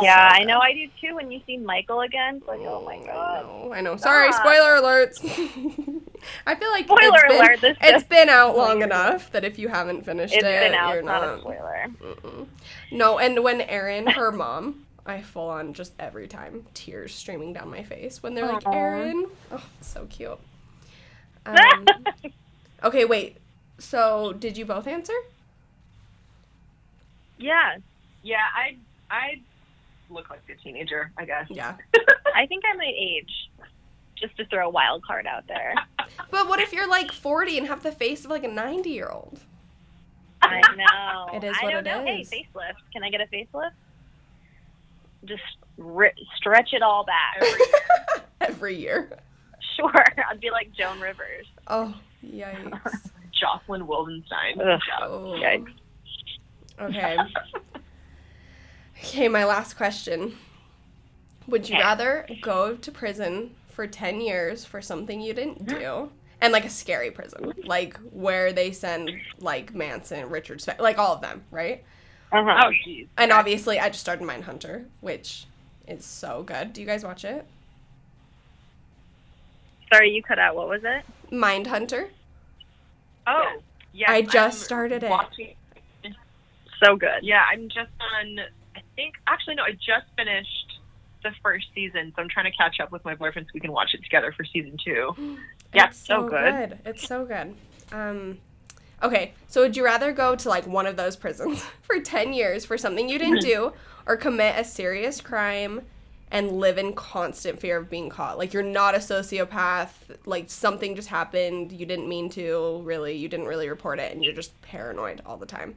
[0.00, 0.60] Yeah, So I know.
[0.60, 1.16] I do too.
[1.16, 3.72] When you see Michael again, like, oh my I god.
[3.72, 3.96] I know.
[3.96, 4.44] Sorry, Stop.
[4.46, 5.18] spoiler alerts.
[6.46, 8.84] I feel like Spoiler it's been, alert, this it's been out long Spoiler.
[8.84, 10.90] enough that if you haven't finished It's it, been out.
[10.90, 11.86] you're It's not a spoiler.
[12.00, 12.46] Mm-mm.
[12.92, 17.70] No, and when Erin, her mom, I full on just every time tears streaming down
[17.70, 19.26] my face when they're like Erin.
[19.50, 20.38] Oh, so cute.
[21.44, 21.86] Um,
[22.84, 23.36] okay, wait.
[23.78, 25.12] So, did you both answer?
[27.36, 27.78] Yeah,
[28.22, 28.76] Yeah, I
[29.10, 29.40] I
[30.08, 31.46] look like a teenager, I guess.
[31.50, 31.74] Yeah.
[32.34, 33.50] I think I might age
[34.16, 35.74] just to throw a wild card out there.
[36.30, 39.08] But what if you're like 40 and have the face of like a 90 year
[39.08, 39.40] old?
[40.42, 41.36] I know.
[41.36, 42.06] It is I what don't it know.
[42.20, 42.30] is.
[42.30, 42.74] Hey, facelift.
[42.92, 43.70] Can I get a facelift?
[45.24, 45.42] Just
[45.76, 47.42] ri- stretch it all back.
[48.40, 49.10] Every year.
[49.76, 50.04] sure.
[50.30, 51.46] I'd be like Joan Rivers.
[51.66, 51.94] Oh,
[52.24, 53.10] yikes.
[53.40, 54.60] Jocelyn Wildenstein.
[54.60, 54.80] Ugh.
[55.02, 55.36] Oh.
[55.40, 55.74] Yikes.
[56.80, 57.16] Okay.
[58.98, 60.36] Okay, my last question.
[61.48, 61.82] Would you Okay.
[61.82, 65.78] rather go to prison for 10 years for something you didn't mm-hmm.
[65.78, 66.10] do?
[66.40, 71.14] And like a scary prison, like where they send like Manson, Richard Spe- like all
[71.14, 71.84] of them, right?
[72.32, 72.62] Uh-huh.
[72.66, 73.08] Oh, jeez.
[73.18, 75.46] And obviously, I just started Mindhunter, which
[75.86, 76.72] is so good.
[76.72, 77.46] Do you guys watch it?
[79.92, 80.56] Sorry, you cut out.
[80.56, 81.04] What was it?
[81.30, 82.08] Mindhunter?
[83.26, 83.60] Oh,
[83.92, 84.10] yeah.
[84.10, 85.56] I just I'm started it.
[86.82, 87.22] So good.
[87.22, 88.38] Yeah, I'm just on.
[88.74, 90.80] I think actually no, I just finished
[91.22, 93.70] the first season, so I'm trying to catch up with my boyfriend so we can
[93.70, 95.38] watch it together for season two.
[95.74, 96.78] Yeah, It's so good.
[96.84, 97.54] It's so good.
[97.92, 98.36] Um,
[99.02, 102.64] okay, so would you rather go to like one of those prisons for 10 years
[102.64, 103.72] for something you didn't do
[104.06, 105.82] or commit a serious crime
[106.30, 108.38] and live in constant fear of being caught?
[108.38, 109.90] Like you're not a sociopath,
[110.24, 114.24] like something just happened, you didn't mean to, really, you didn't really report it and
[114.24, 115.74] you're just paranoid all the time.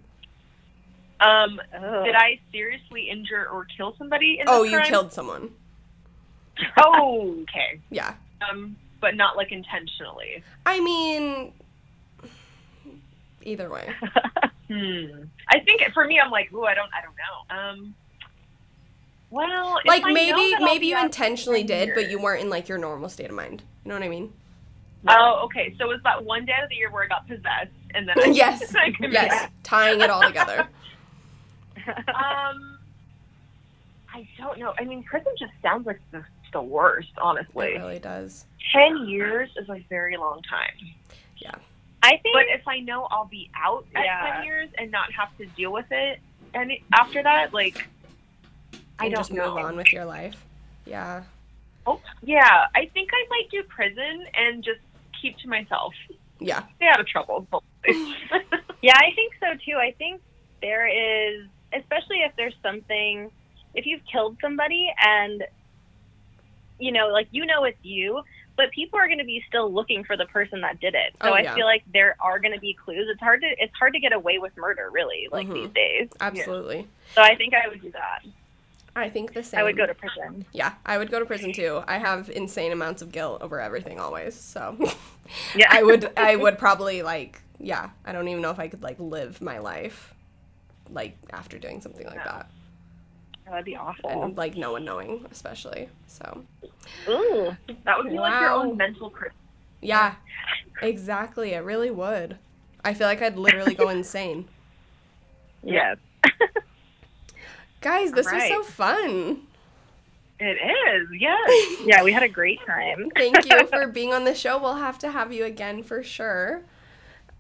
[1.19, 2.05] Um, Ugh.
[2.05, 4.39] did I seriously injure or kill somebody?
[4.39, 4.51] In the?
[4.51, 4.89] Oh, this you crime?
[4.89, 5.49] killed someone.
[6.78, 7.80] Oh, okay.
[7.89, 8.15] Yeah.
[8.49, 10.43] Um, but not like intentionally.
[10.65, 11.53] I mean
[13.45, 13.89] either way.
[14.67, 15.25] Hmm.
[15.47, 17.55] I think for me, I'm like, ooh, I don't, I don't know.
[17.55, 17.95] Um.
[19.29, 23.29] Well, Like maybe maybe you intentionally did, but you weren't in like your normal state
[23.29, 23.61] of mind.
[23.83, 24.33] You know what I mean?
[25.07, 25.75] Oh, okay.
[25.77, 28.17] So it was that one day of the year where I got possessed, and then
[28.19, 28.73] I, yes.
[28.77, 28.91] I.
[29.01, 29.49] Yes.
[29.61, 30.67] Tying it all together.
[32.07, 32.79] Um,
[34.11, 34.73] I don't know.
[34.79, 36.23] I mean, prison just sounds like the,
[36.53, 37.73] the worst, honestly.
[37.75, 38.45] It really does.
[38.73, 40.95] Ten years is a very long time.
[42.05, 44.33] I think But if I know I'll be out at Yeah.
[44.35, 46.19] ten years and not have to deal with it,
[46.53, 47.87] and after that, like,
[48.99, 49.55] I don't just know.
[49.55, 50.35] move on with your life.
[50.85, 51.23] Yeah.
[51.87, 54.79] Oh, yeah, I think I might do prison and just
[55.21, 55.93] keep to myself.
[56.39, 56.63] Yeah.
[56.77, 57.47] Stay out of trouble.
[58.81, 59.77] Yeah, I think so too.
[59.77, 60.21] I think
[60.61, 63.31] there is, especially if there's something,
[63.73, 65.43] if you've killed somebody and,
[66.77, 68.21] you know, like you know it's you,
[68.57, 71.15] but people are going to be still looking for the person that did it.
[71.21, 73.07] So Oh, I feel like there are going to be clues.
[73.09, 75.53] It's hard to it's hard to get away with murder, really, like Mhm.
[75.53, 76.09] these days.
[76.19, 76.87] Absolutely.
[77.13, 78.21] So I think I would do that.
[78.97, 79.59] I think the same.
[79.59, 80.45] I would go to prison.
[80.53, 81.83] Yeah, I would go to prison too.
[81.85, 84.35] I have insane amounts of guilt over everything always.
[84.35, 84.77] So
[85.55, 88.83] Yeah, I would I would probably like yeah, I don't even know if I could
[88.83, 90.13] like live my life
[90.89, 92.23] like after doing something like No.
[92.23, 92.49] that.
[93.47, 94.09] That'd be awful.
[94.23, 95.89] And like no one knowing especially.
[96.07, 96.43] So
[97.07, 99.35] Ooh, that would be like your own mental prison.
[99.81, 100.15] yeah.
[100.81, 101.53] Exactly.
[101.53, 102.37] It really would.
[102.83, 104.47] I feel like I'd literally go insane.
[105.63, 105.97] yes.
[107.81, 109.41] Guys, this was so fun.
[110.39, 111.77] It is, yes.
[111.85, 113.09] Yeah, we had a great time.
[113.15, 114.57] Thank you for being on the show.
[114.59, 116.61] We'll have to have you again for sure.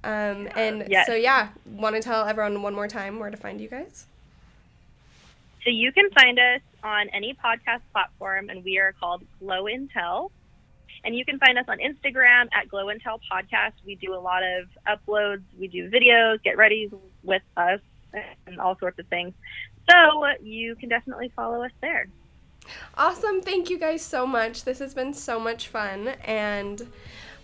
[0.03, 1.07] Um, and Yes.
[1.07, 4.05] so yeah, want to tell everyone one more time where to find you guys?
[5.65, 10.29] So you can find us on any podcast platform, and we are called Glow Intel.
[11.03, 13.73] And you can find us on Instagram at Glow Intel Podcast.
[13.85, 16.89] We do a lot of uploads, we do videos, get ready
[17.23, 17.79] with us,
[18.47, 19.33] and all sorts of things.
[19.89, 22.07] So you can definitely follow us there.
[22.97, 23.41] Awesome.
[23.41, 24.63] Thank you guys so much.
[24.63, 26.87] This has been so much fun and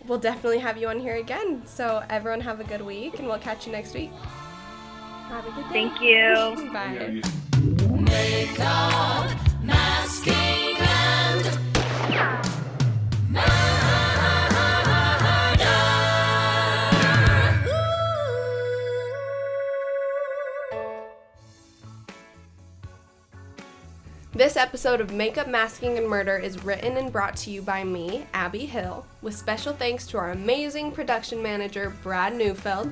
[0.08, 1.64] we'll definitely have you on here again.
[1.68, 4.12] So everyone have a good week and we'll catch you next week.
[5.28, 5.90] Have a good day.
[5.90, 6.72] Thank you.
[7.78, 7.78] Bye.
[24.42, 28.26] This episode of Makeup, Masking, and Murder is written and brought to you by me,
[28.34, 32.92] Abby Hill, with special thanks to our amazing production manager, Brad Neufeld.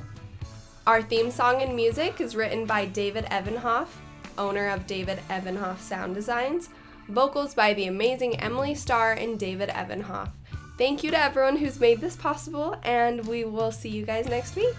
[0.86, 3.88] Our theme song and music is written by David Evanhoff,
[4.38, 6.70] owner of David Evanhoff Sound Designs,
[7.08, 10.32] vocals by the amazing Emily Starr and David Evanhoff.
[10.78, 14.56] Thank you to everyone who's made this possible, and we will see you guys next
[14.56, 14.76] week.